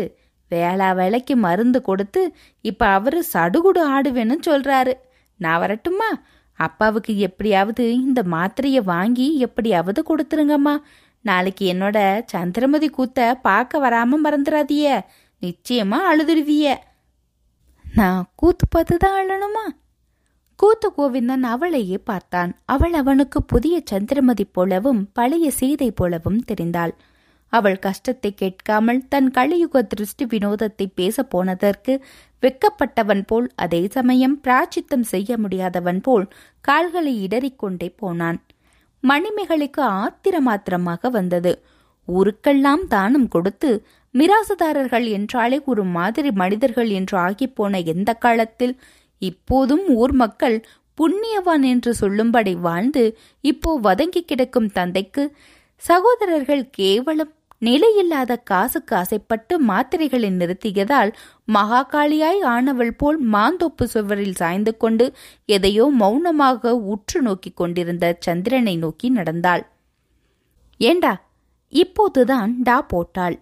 வேளா 0.52 0.92
வேலைக்கு 0.92 1.36
மருந்து 1.36 1.82
கொடுத்து 1.82 2.22
இப்ப 2.62 2.86
அவரு 2.88 3.24
சடுகுடு 3.34 3.82
ஆடுவேன்னு 3.96 4.36
சொல்றாரு. 4.46 4.94
நான் 5.40 5.60
வரட்டுமா? 5.60 6.10
அப்பாவுக்கு 6.60 7.18
எப்படியாவது 7.18 7.94
இந்த 7.94 8.22
மாத்திரைய 8.32 8.80
வாங்கி 8.84 9.38
எப்படியாவது 9.38 10.04
கொடுத்துருங்கம்மா. 10.10 10.76
நாளைக்கு 11.26 11.74
என்னோட 11.74 11.98
சந்திரமதி 12.26 12.90
கூத்த 12.98 13.34
பார்க்க 13.42 13.80
வராம 13.80 14.18
மறந்துடாதிய 14.24 14.86
நிச்சயமா 15.42 16.00
அழுதுடுவிய 16.10 16.76
நான் 17.96 18.26
கூத்து 18.36 18.66
பார்த்து 18.70 18.98
தான் 18.98 19.18
அழணுமா 19.22 19.66
கூத்து 20.60 20.88
கோவிந்தன் 20.98 21.46
அவளையே 21.54 21.98
பார்த்தான். 22.10 22.52
அவள் 22.66 22.94
அவனுக்கு 22.94 23.40
புதிய 23.44 23.76
சந்திரமதி 23.92 24.46
போலவும் 24.52 25.02
பழைய 25.14 25.46
சீதை 25.52 25.90
போலவும் 25.92 26.40
தெரிந்தாள். 26.52 26.94
அவள் 27.54 27.78
கஷ்டத்தை 27.80 28.32
கேட்காமல் 28.34 29.02
தன் 29.08 29.30
கலியுக 29.32 29.82
திருஷ்டி 29.84 30.26
வினோதத்தை 30.26 30.86
பேச 30.96 31.24
போனதற்கு 31.24 31.94
வெக்கப்பட்டவன் 32.44 33.24
போல் 33.26 33.48
அதே 33.56 33.82
சமயம் 33.88 34.36
பிராச்சித்தம் 34.44 35.06
செய்ய 35.12 35.38
முடியாதவன் 35.38 36.02
போல் 36.02 36.26
கால்களை 36.66 37.14
இடறிக்கொண்டே 37.28 37.90
போனான். 37.96 38.40
மணிமேகலைக்கு 39.04 39.82
ஆத்திரமாத்திரமாக 40.02 41.10
வந்தது. 41.10 41.54
ஊருக்கெல்லாம் 42.08 42.84
தானம் 42.88 43.28
கொடுத்து 43.28 43.70
மிராசுதாரர்கள் 44.16 45.06
என்றாலே 45.10 45.58
ஒரு 45.66 45.84
மாதிரி 45.96 46.30
மனிதர்கள் 46.42 46.90
என்று 46.90 47.16
ஆகிப்போன 47.18 47.80
எந்த 47.86 48.10
காலத்தில் 48.14 48.74
இப்போதும் 49.18 49.86
ஊர் 49.88 50.12
மக்கள் 50.12 50.66
புண்ணியவான் 50.98 51.62
என்று 51.62 51.94
சொல்லும்படி 51.94 52.56
வாழ்ந்து 52.56 53.18
இப்போ 53.42 53.80
வதங்கி 53.84 54.22
கிடக்கும் 54.26 54.72
தந்தைக்கு 54.72 55.36
சகோதரர்கள் 55.76 56.70
கேவலம் 56.70 57.34
நிலையில்லாத 57.62 58.36
காசுக்கு 58.44 58.96
ஆசைப்பட்டு 58.96 59.66
மாத்திரைகளை 59.68 60.30
நிறுத்தியதால் 60.32 61.12
மகாகாளியாய் 61.54 62.42
ஆனவள் 62.42 62.92
போல் 62.98 63.20
மாந்தோப்பு 63.28 63.84
சுவரில் 63.84 64.36
சாய்ந்து 64.36 64.78
கொண்டு 64.78 65.14
எதையோ 65.46 65.86
மௌனமாக 66.00 66.74
உற்று 66.94 67.22
நோக்கிக் 67.22 67.56
கொண்டிருந்த 67.56 68.18
சந்திரனை 68.20 68.76
நோக்கி 68.76 69.10
நடந்தாள். 69.10 69.64
ஏண்டா 70.78 71.14
இப்போதுதான் 71.70 72.56
டா 72.62 72.82
போட்டாள். 72.82 73.40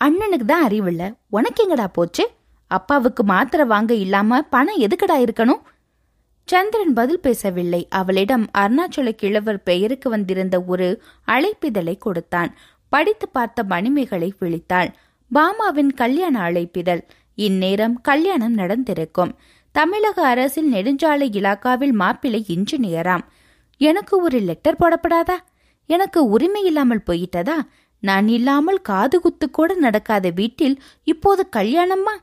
அண்ணனுக்கு 0.00 0.44
தான் 0.44 0.66
அறிவில்ல. 0.68 1.14
உனக்கு 1.28 1.60
எங்கடா 1.64 1.86
போச்சு? 1.92 2.24
அப்பாவுக்கு 2.68 3.24
மாத்திரை 3.24 3.66
வாங்க 3.66 3.94
இல்லாம 3.94 4.42
பணம் 4.42 4.80
எதுக்கடா 4.80 5.16
இருக்கணும்? 5.16 5.60
சந்திரன் 6.44 6.92
பதில் 6.92 7.20
பேசவில்லை. 7.20 7.86
அவளிடம் 7.90 8.46
அருணாச்சல 8.58 9.10
கிழவர் 9.10 9.62
பெயருக்கு 9.62 10.10
வந்திருந்த 10.10 10.62
ஒரு 10.66 11.02
அழைப்பிதழை 11.26 11.98
கொடுத்தான். 11.98 12.56
படித்து 12.88 13.28
பார்த்த 13.28 13.62
மணிமேகலை 13.62 14.34
விழித்தாள். 14.40 14.90
பாமாவின் 15.34 15.92
கல்யாண 15.94 16.40
அழைப்பிதழ். 16.40 17.02
இந்நேரம் 17.34 18.00
கல்யாணம் 18.00 18.54
நடந்திருக்கும். 18.54 19.38
தமிழக 19.72 20.26
அரசின் 20.26 20.72
நெடுஞ்சாலை 20.72 21.26
இலாக்காவில் 21.30 21.92
மாப்பிள்ளை 21.92 22.44
இன்ஜினியராம். 22.48 23.24
எனக்கு 23.76 24.22
ஒரு 24.22 24.38
லெட்டர் 24.38 24.80
போடப்படாதா? 24.80 25.36
எனக்கு 25.86 26.26
உரிமை 26.26 26.64
இல்லாமல் 26.64 27.06
போயிட்டதா? 27.06 27.58
நான் 28.02 28.28
இல்லாமல் 28.28 28.80
காது 28.80 29.20
குத்து 29.20 29.50
கூட 29.50 29.74
நடக்காத 29.74 30.30
வீட்டில் 30.30 30.82
இப்போது 31.04 31.48
கல்யாணமா? 31.56 32.14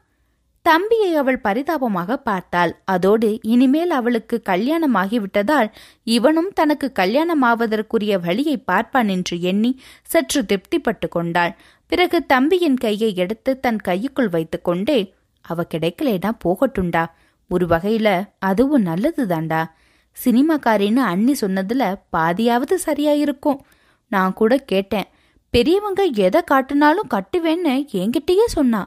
தம்பியை 0.66 1.10
அவள் 1.16 1.44
பரிதாபமாக 1.46 2.18
பார்த்தாள். 2.18 2.72
அதோடு 2.86 3.40
இனிமேல் 3.54 3.90
அவளுக்கு 3.90 4.42
கல்யாணம் 4.42 4.96
ஆகிவிட்டதால் 4.96 5.70
இவனும் 6.04 6.50
தனக்கு 6.54 6.88
கல்யாணமாவதற்குரிய 6.96 8.14
வழியை 8.20 8.58
பார்ப்பான் 8.58 9.08
என்று 9.08 9.36
எண்ணி 9.42 9.72
சற்று 10.04 10.42
திருப்திப்பட்டு 10.44 11.08
கொண்டாள். 11.08 11.54
பிறகு 11.92 12.20
தம்பியின் 12.26 12.78
கையை 12.78 13.10
எடுத்து 13.16 13.52
தன் 13.60 13.80
கையுக்குள் 13.88 14.30
வைத்துக்கொண்டே 14.30 15.00
அவ 15.42 15.66
கிடைக்கலேனா 15.74 16.32
போகட்டுண்டா 16.46 17.04
ஒரு 17.52 17.66
வகையில 17.66 18.10
அதுவும் 18.40 18.86
நல்லதுதான்டா. 18.86 19.62
சினிமாக்காரின்னு 20.18 21.02
அண்ணி 21.12 21.34
சொன்னதுல 21.42 21.84
பாதியாவது 22.18 22.76
சரியா 22.88 23.14
இருக்கும் 23.24 23.62
நான் 24.12 24.34
கூட 24.34 24.54
கேட்டேன். 24.72 25.08
பெரியவங்க 25.54 26.04
எதை 26.26 26.42
காட்டுனாலும் 26.52 27.12
கட்டுவேன்னு 27.14 27.74
என்கிட்டயே 28.02 28.46
சொன்னா 28.58 28.82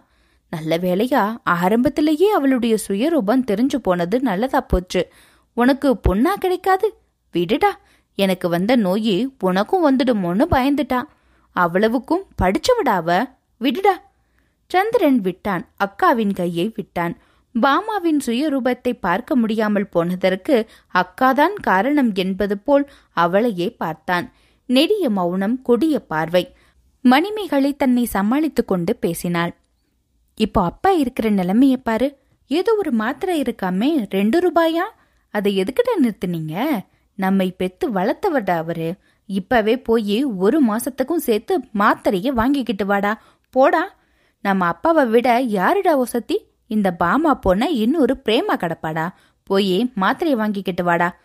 நல்ல 0.50 0.76
வேலையா 0.76 1.36
ஆரம்பத்திலேயே 1.42 2.30
அவளுடைய 2.30 2.76
சுயரூபம் 2.88 3.44
தெரிஞ்சு 3.50 3.76
போனது 3.82 4.20
நல்லதா 4.20 4.60
போச்சு. 4.60 5.12
உனக்கு 5.52 6.00
பொண்ணா 6.08 6.34
கிடைக்காது? 6.34 6.98
விடுடா 7.32 7.70
எனக்கு 8.14 8.48
வந்த 8.48 8.76
நோயி 8.76 9.34
உனக்கும் 9.38 9.84
வந்துடுமோன்னு 9.90 10.44
பயந்துட்டா. 10.50 11.02
அவ்வளவுக்கும் 11.52 12.26
படிச்சு 12.36 12.82
விடாவ 12.82 13.30
விடுடா. 13.60 13.94
சந்திரன் 14.66 15.20
விட்டான் 15.20 15.68
அக்காவின் 15.84 16.34
கையை 16.34 16.72
விட்டான். 16.74 17.16
பாமாவின் 17.54 18.20
சுயரூபத்தை 18.26 18.92
பார்க்க 19.00 19.36
முடியாமல் 19.36 19.88
போனதற்கு 19.88 20.66
அக்காதான் 20.94 21.54
காரணம் 21.62 22.14
என்பது 22.14 22.58
போல் 22.58 22.90
அவளையே 23.12 23.70
பார்த்தான். 23.70 24.32
நெடிய 24.66 25.10
மௌனம் 25.10 25.62
கொடிய 25.62 26.00
பார்வை. 26.00 26.54
மணிமேகலை 27.00 27.76
தன்னை 27.76 28.04
சமாளித்துக் 28.04 28.68
கொண்டு 28.68 28.96
பேசினாள். 28.96 29.56
இப்போ 30.38 30.64
அப்பா 30.64 30.90
இருக்கிற 30.90 31.30
நிலைமைய 31.30 31.76
பாரு. 31.76 32.18
ஏதோ 32.46 32.74
ஒரு 32.78 32.92
மாத்திரை 32.92 33.42
இருக்காமே 33.42 34.06
ரெண்டு 34.10 34.36
ரூபாயா? 34.40 34.84
அதை 35.30 35.62
எதுக்கிட்ட 35.62 35.90
நிறுத்துனீங்க? 36.02 36.80
நம்மை 37.14 37.50
பெத்து 37.50 37.92
வளர்த்தவட 37.92 38.50
அவரு. 38.50 38.94
இப்பவே 39.26 39.78
போய் 39.78 40.24
ஒரு 40.24 40.64
மாசத்துக்கும் 40.64 41.16
சேர்த்து 41.16 41.58
மாத்திரைய 41.78 42.28
வாங்கிக்கிட்டு 42.28 42.86
வாடா. 42.86 43.22
போடா. 43.50 43.96
நம்ம 44.40 44.66
அப்பாவை 44.66 45.06
விட 45.06 45.40
யாருடா 45.40 45.94
வசதி 45.94 46.46
இந்த 46.66 46.92
பாமா 46.92 47.34
போன 47.34 47.70
இன்னொரு 47.70 48.20
பிரேமா 48.24 48.54
கடப்பாடா. 48.54 49.08
போய் 49.44 49.92
மாத்திரையை 50.00 50.36
வாங்கிக்கிட்டு 50.36 50.84
வாடா. 50.84 51.16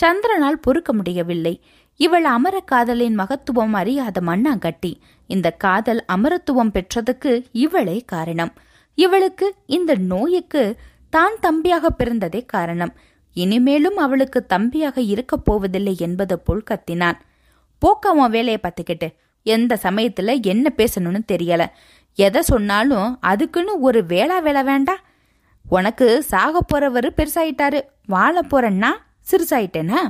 சந்திரனால் 0.00 0.62
பொறுக்க 0.62 0.92
முடியவில்லை. 0.92 1.64
இவள் 2.04 2.24
அமர 2.24 2.56
காதலின் 2.60 3.18
மகத்துவம் 3.18 3.74
அறியாத 3.80 4.20
மண்ணாங்கட்டி. 4.20 4.92
இந்த 5.26 5.48
காதல் 5.64 6.04
அமரத்துவம் 6.12 6.72
பெற்றதுக்கு 6.76 7.32
இவளே 7.64 7.96
காரணம். 8.12 8.52
இவளுக்கு 8.98 9.46
இந்த 9.66 9.94
நோய்க்கு 9.94 10.62
தான் 11.10 11.34
தம்பியாக 11.42 11.86
பிறந்ததே 11.98 12.40
காரணம். 12.46 12.92
இனிமேலும் 13.36 13.96
அவளுக்கு 13.96 14.40
தம்பியாக 14.48 14.98
இருக்கப் 15.12 15.44
போவதில்லை 15.44 15.94
என்பது 15.98 16.36
போல் 16.38 16.68
கத்தினான். 16.70 17.18
போக்க 17.82 18.12
உன் 18.12 18.30
வேலையை 18.30 18.58
பார்த்துக்கிட்டு 18.62 19.08
எந்த 19.46 19.78
சமயத்துல 19.82 20.34
என்ன 20.42 20.72
பேசணும்னு 20.76 21.22
தெரியல. 21.32 21.62
எதை 22.18 22.42
சொன்னாலும் 22.42 23.10
அதுக்குன்னு 23.20 23.74
ஒரு 23.80 24.00
வேளா 24.04 24.38
வேலை 24.38 24.62
வேண்டாம் 24.62 25.02
உனக்கு 25.68 26.06
சாக 26.22 26.60
போறவரு 26.66 27.10
பெருசாயிட்டாரு 27.16 27.80
வாழ 28.06 28.34
போறன்னா 28.40 28.90
சிறுசாயிட்டேனா 29.30 30.00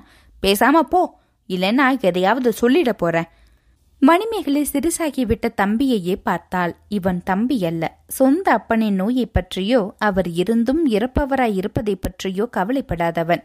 பேசாம 0.42 0.80
போ. 0.94 1.02
இல்லைன்னா 1.54 2.00
எதையாவது 2.00 2.52
சொல்லிட 2.62 2.92
போறேன். 2.92 3.28
மணிமேகலை 4.02 4.66
சிறுசாகிவிட்ட 4.72 5.48
தம்பியையே 5.56 6.14
பார்த்தாள். 6.22 6.76
இவன் 6.88 7.20
தம்பி 7.24 7.66
அல்ல. 7.66 7.96
சொந்த 8.08 8.46
அப்பனின் 8.56 8.98
நோயை 9.00 9.26
பற்றியோ 9.26 9.94
அவர் 9.98 10.28
இருந்தும் 10.28 10.82
இறப்பவராய் 10.86 11.54
இருப்பதை 11.54 11.94
பற்றியோ 11.96 12.48
கவலைப்படாதவன். 12.56 13.42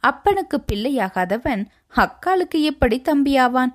அப்பனுக்கு 0.00 0.64
பிள்ளையாகாதவன் 0.72 1.62
அக்காளுக்கு 1.96 2.60
எப்படி 2.60 3.02
தம்பியாவான்? 3.04 3.72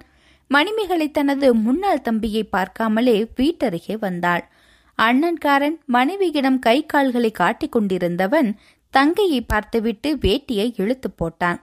மணிமேகலை 0.48 1.12
தனது 1.12 1.54
முன்னாள் 1.56 2.02
தம்பியை 2.02 2.50
பார்க்காமலே 2.52 3.16
வீட்டருகே 3.38 3.96
வந்தாள். 4.00 4.50
அண்ணன்காரன் 4.98 5.78
மனைவியிடம் 5.86 6.60
கை 6.60 6.86
கால்களை 6.86 7.32
காட்டிக் 7.32 7.72
கொண்டிருந்தவன் 7.72 8.50
தங்கையை 8.90 9.42
பார்த்துவிட்டு 9.42 10.18
வேட்டியை 10.22 10.74
இழுத்து 10.76 11.10
போட்டான். 11.12 11.60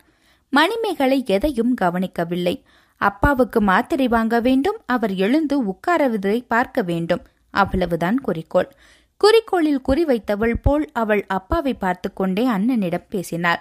மணிமேகலை 0.50 1.24
எதையும் 1.26 1.74
கவனிக்கவில்லை. 1.74 2.64
அப்பாவுக்கு 2.96 3.60
மாத்திரை 3.60 4.08
வாங்க 4.08 4.40
வேண்டும் 4.40 4.78
அவர் 4.86 5.14
எழுந்து 5.14 5.62
உட்காரவதை 5.62 6.44
பார்க்க 6.48 6.82
வேண்டும். 6.82 7.26
அவ்வளவுதான் 7.50 8.20
குறிக்கோள். 8.20 8.72
குறிக்கோளில் 9.20 9.82
குறிவைத்தவள் 9.88 10.54
போல் 10.62 10.90
அவள் 10.92 11.24
அப்பாவை 11.28 11.74
பார்த்து 11.74 12.12
கொண்டே 12.12 12.48
அண்ணனிடம் 12.48 13.08
பேசினாள். 13.08 13.58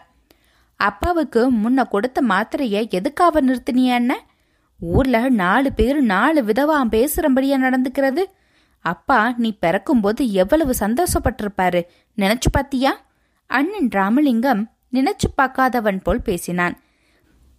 அப்பாவுக்கு 0.76 1.52
முன்ன 1.52 1.88
கொடுத்த 1.88 2.22
மாத்திரையை 2.22 2.90
எதுக்காக 2.90 3.42
நிறுத்தினிய 3.42 3.94
அண்ணன் 3.94 4.26
ஊர்ல 4.80 5.30
நாலு 5.30 5.74
பேர் 5.74 6.02
நாலு 6.02 6.44
விதவா 6.44 6.80
பேசுறபடியா 6.92 7.58
நடந்துக்கிறது. 7.58 8.24
அப்பா 8.80 9.34
நீ 9.38 9.58
பிறக்கும்போது 9.60 10.32
எவ்வளவு 10.32 10.76
சந்தோஷப்பட்டிருப்பாரு. 10.80 11.82
நினைச்சு 12.18 12.50
பாத்தியா? 12.52 13.02
அண்ணன் 13.46 13.90
ராமலிங்கம் 13.90 14.77
நினைச்சு 14.94 15.28
பார்க்காதவன் 15.42 16.00
போல் 16.04 16.22
பேசினான். 16.22 16.80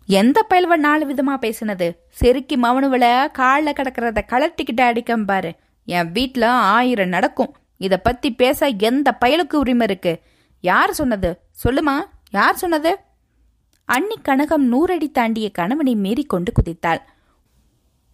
எந்த 0.06 0.42
பயல்வன் 0.42 0.80
நாலு 0.80 1.06
விதமா 1.06 1.34
பேசினது? 1.40 1.90
செருக்கி 2.08 2.60
மவனுவில 2.60 3.30
காலில் 3.30 3.72
கிடக்கிறத 3.72 4.20
கலட்டிக்கிட்டு 4.26 4.80
அடிக்கம் 4.80 5.24
பாரு. 5.24 5.54
என் 5.84 6.12
வீட்டில் 6.12 6.42
ஆயிரம் 6.42 7.08
நடக்கும். 7.08 7.56
இதை 7.76 7.98
பத்தி 8.02 8.32
பேச 8.32 8.66
எந்த 8.78 9.16
பயலுக்கு 9.24 9.54
உரிமை 9.54 9.86
இருக்கு? 9.86 10.20
யார் 10.60 10.92
சொன்னது? 10.92 11.40
சொல்லுமா? 11.64 12.04
யார் 12.30 12.54
சொன்னது? 12.54 12.96
அன்னி 13.84 14.14
கனகம் 14.28 14.68
நூறடி 14.72 15.10
தாண்டிய 15.10 15.50
கணவனை 15.50 15.94
மீறி 15.94 16.24
கொண்டு 16.24 16.52
குதித்தாள். 16.52 16.98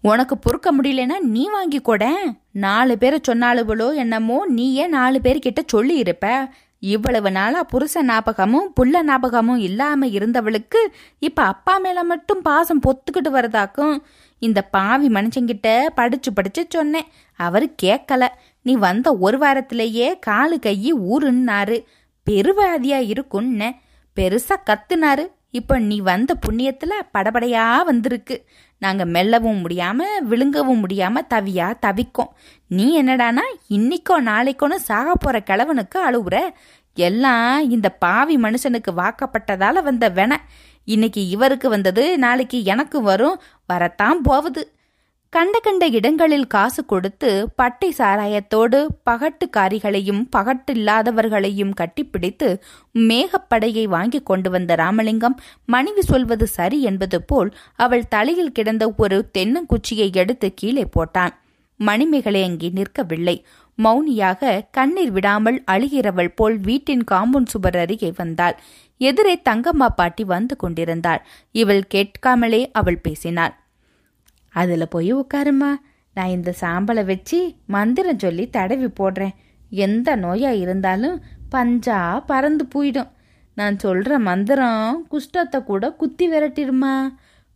உனக்கு 0.00 0.38
பொறுக்க 0.38 0.72
முடியலன்னா 0.74 1.18
நீ 1.18 1.48
வாங்கி 1.48 1.80
கூட. 1.80 2.12
நாலு 2.50 2.98
பேரை 2.98 3.20
சொன்னாலுவளோ 3.28 3.94
என்னமோ 3.94 4.46
நீயே 4.46 4.86
நாலு 4.86 5.20
பேர்கிட்ட 5.22 5.58
சொல்லி 5.66 5.96
இருப்ப 5.96 6.48
இவ்வளவு 6.84 7.30
நாளா 7.30 7.66
புருஷ 7.72 8.02
ஞாபகமும் 8.02 8.72
புள்ள 8.80 9.02
ஞாபகமும் 9.02 9.58
இல்லாம 9.58 10.06
இருந்தவளுக்கு 10.06 10.80
இப்ப 11.18 11.42
அப்பா 11.42 11.78
மேல 11.78 12.04
மட்டும் 12.04 12.42
பாசம் 12.42 12.80
பொத்துக்கிட்டு 12.80 13.28
வரதாக்கும். 13.28 13.98
இந்த 14.38 14.62
பாவி 14.62 15.08
மனுஷங்கிட்ட 15.08 15.86
படிச்சு 15.94 16.32
படிச்சு 16.32 16.66
சொன்னேன். 16.68 17.06
அவரு 17.36 17.74
கேட்கல 17.82 18.28
நீ 18.62 18.74
வந்த 18.74 19.16
ஒரு 19.16 19.38
வாரத்திலேயே 19.38 20.18
காலு 20.26 20.58
கையி 20.66 20.90
ஊருன்னாரு. 21.10 21.84
பெருவாதியா 22.30 23.06
இருக்குன்னு. 23.06 23.72
பெருசா 24.16 24.56
கத்துனாரு. 24.66 25.26
இப்ப 25.50 25.78
நீ 25.78 26.00
வந்த 26.00 26.34
புண்ணியத்துல 26.46 26.92
படபடையா 27.18 27.84
வந்திருக்கு. 27.84 28.44
நாங்கள் 28.78 29.06
மெல்லவும் 29.06 29.60
முடியாமல் 29.60 30.24
விழுங்கவும் 30.24 30.78
முடியாமல் 30.78 31.26
தவியா 31.34 31.74
தவிக்கோம். 31.86 32.32
நீ 32.68 33.02
என்னடானா 33.02 33.44
இன்னைக்கோ 33.68 34.16
நாளைக்கோன்னு 34.30 34.74
சாக 34.74 35.14
போகிற 35.14 35.42
கிழவனுக்கு 35.50 35.98
அழுவுற. 36.08 36.36
எல்லாம் 36.96 37.70
இந்த 37.70 37.88
பாவி 37.90 38.36
மனுஷனுக்கு 38.36 38.90
வாக்கப்பட்டதால 38.96 39.82
வந்த 39.82 40.10
வென. 40.10 40.36
இன்னைக்கு 40.84 41.28
இவருக்கு 41.28 41.68
வந்தது 41.68 42.18
நாளைக்கு 42.18 42.64
எனக்கு 42.64 43.02
வரும். 43.02 43.40
வரத்தான் 43.66 44.22
போகுது 44.22 44.73
கண்ட 45.34 45.56
கண்ட 45.58 45.84
இடங்களில் 45.88 46.44
காசு 46.46 46.80
கொடுத்து 46.84 47.30
பட்டை 47.60 47.88
சாராயத்தோடு 47.98 48.78
பகட்டுக்காரிகளையும் 49.08 50.20
பகட்டில்லாதவர்களையும் 50.36 51.72
கட்டிப்பிடித்து 51.80 52.48
மேகப்படையை 52.94 53.84
வாங்கி 53.94 54.20
கொண்டு 54.22 54.50
வந்த 54.50 54.74
ராமலிங்கம் 54.74 55.36
மனைவி 55.66 56.04
சொல்வது 56.10 56.46
சரி 56.48 56.78
என்பது 56.82 57.18
போல் 57.22 57.50
அவள் 57.76 58.04
தலையில் 58.08 58.54
கிடந்த 58.58 58.86
ஒரு 58.96 59.18
தென்னங்குச்சியை 59.38 60.08
எடுத்து 60.22 60.50
கீழே 60.54 60.84
போட்டான். 60.98 61.34
மணிமேகலை 61.80 62.42
அங்கே 62.42 62.70
நிற்கவில்லை. 62.78 63.36
மௌனியாக 63.78 64.60
கண்ணீர் 64.70 65.12
விடாமல் 65.12 65.60
அழுகிறவள் 65.66 66.32
போல் 66.34 66.58
வீட்டின் 66.60 67.04
காம்பவுண்ட் 67.10 67.52
சுவர் 67.54 67.80
அருகே 67.82 68.12
வந்தாள். 68.16 68.56
எதிரே 69.00 69.34
தங்கம்மா 69.50 69.90
பாட்டி 69.96 70.26
வந்து 70.34 70.56
கொண்டிருந்தாள். 70.56 71.22
இவள் 71.54 71.84
கேட்காமலே 71.88 72.62
அவள் 72.72 73.02
பேசினாள். 73.02 73.54
அதில் 74.54 74.92
போய் 74.94 75.10
உட்காருமா. 75.14 75.70
நான் 76.14 76.34
இந்த 76.36 76.54
சாம்பலை 76.60 77.04
வச்சு 77.04 77.54
மந்திரம் 77.66 78.18
சொல்லி 78.18 78.50
தடவி 78.50 78.84
போடுறேன். 78.84 79.34
எந்த 79.70 80.16
நோயாக 80.16 80.58
இருந்தாலும் 80.58 81.16
பஞ்சா 81.52 82.22
பறந்து 82.26 82.64
போயிடும். 82.74 83.10
நான் 83.54 83.78
சொல்கிற 83.78 84.18
மந்திரம் 84.18 85.06
குஷ்டத்தை 85.10 85.64
கூட 85.64 85.90
குத்தி 85.92 86.30
விரட்டிடுமா. 86.30 86.94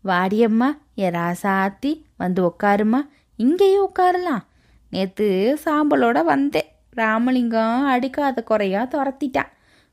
வாடியம்மா 0.05 0.69
என் 0.95 1.15
ராசாத்தி 1.15 1.93
வந்து 2.17 2.41
உட்காருமா. 2.47 3.01
இங்கேயே 3.37 3.79
உட்காரலாம். 3.87 4.45
நேற்று 4.91 5.59
சாம்பலோட 5.65 6.25
வந்தேன். 6.25 6.69
ராமலிங்கம் 6.91 7.85
அடிக்காத 7.85 8.43
குறையா 8.43 8.83
துரத்திட்டான் 8.87 9.53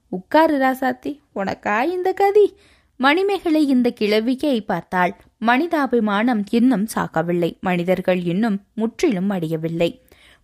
உட்காரு 0.10 0.58
ராசாத்தி 0.58 1.12
உனக்கா 1.36 1.84
இந்த 1.84 2.14
கதி? 2.14 2.58
மணிமேகலை 2.98 3.68
இந்த 3.68 3.94
கிழவியை 4.00 4.66
பார்த்தாள். 4.66 5.14
மனிதாபிமானம் 5.48 6.42
இன்னும் 6.50 6.86
சாக்கவில்லை 6.96 7.50
மனிதர்கள் 7.60 8.22
இன்னும் 8.24 8.58
முற்றிலும் 8.74 9.30
அடையவில்லை 9.30 9.90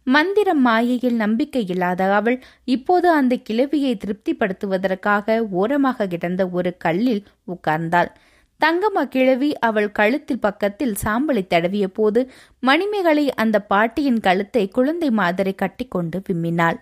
மந்திரம் 0.08 0.62
மாயையில் 0.62 1.16
நம்பிக்கை 1.16 1.62
இல்லாத 1.68 2.04
அவள் 2.14 2.38
இப்போது 2.66 3.08
அந்த 3.10 3.34
கிழவியை 3.50 3.92
திருப்திப்படுத்துவதற்காக 3.98 5.38
ஓரமாக 5.52 6.08
கிடந்த 6.08 6.42
ஒரு 6.50 6.72
கல்லில் 6.78 7.24
உட்கார்ந்தாள். 7.48 8.10
தங்கம்மா 8.62 9.04
கிழவி 9.10 9.50
அவள் 9.60 9.90
கழுத்தில் 9.92 10.40
பக்கத்தில் 10.40 10.96
சாம்பலை 11.04 11.44
தடவிய 11.48 11.86
போது 11.94 12.22
மணிமேகலை 12.64 13.26
அந்த 13.34 13.60
பாட்டியின் 13.64 14.20
கழுத்தை 14.20 14.64
குழந்தை 14.68 15.10
மாதிரி 15.12 15.54
கட்டிக்கொண்டு 15.54 16.20
விம்மினாள். 16.30 16.80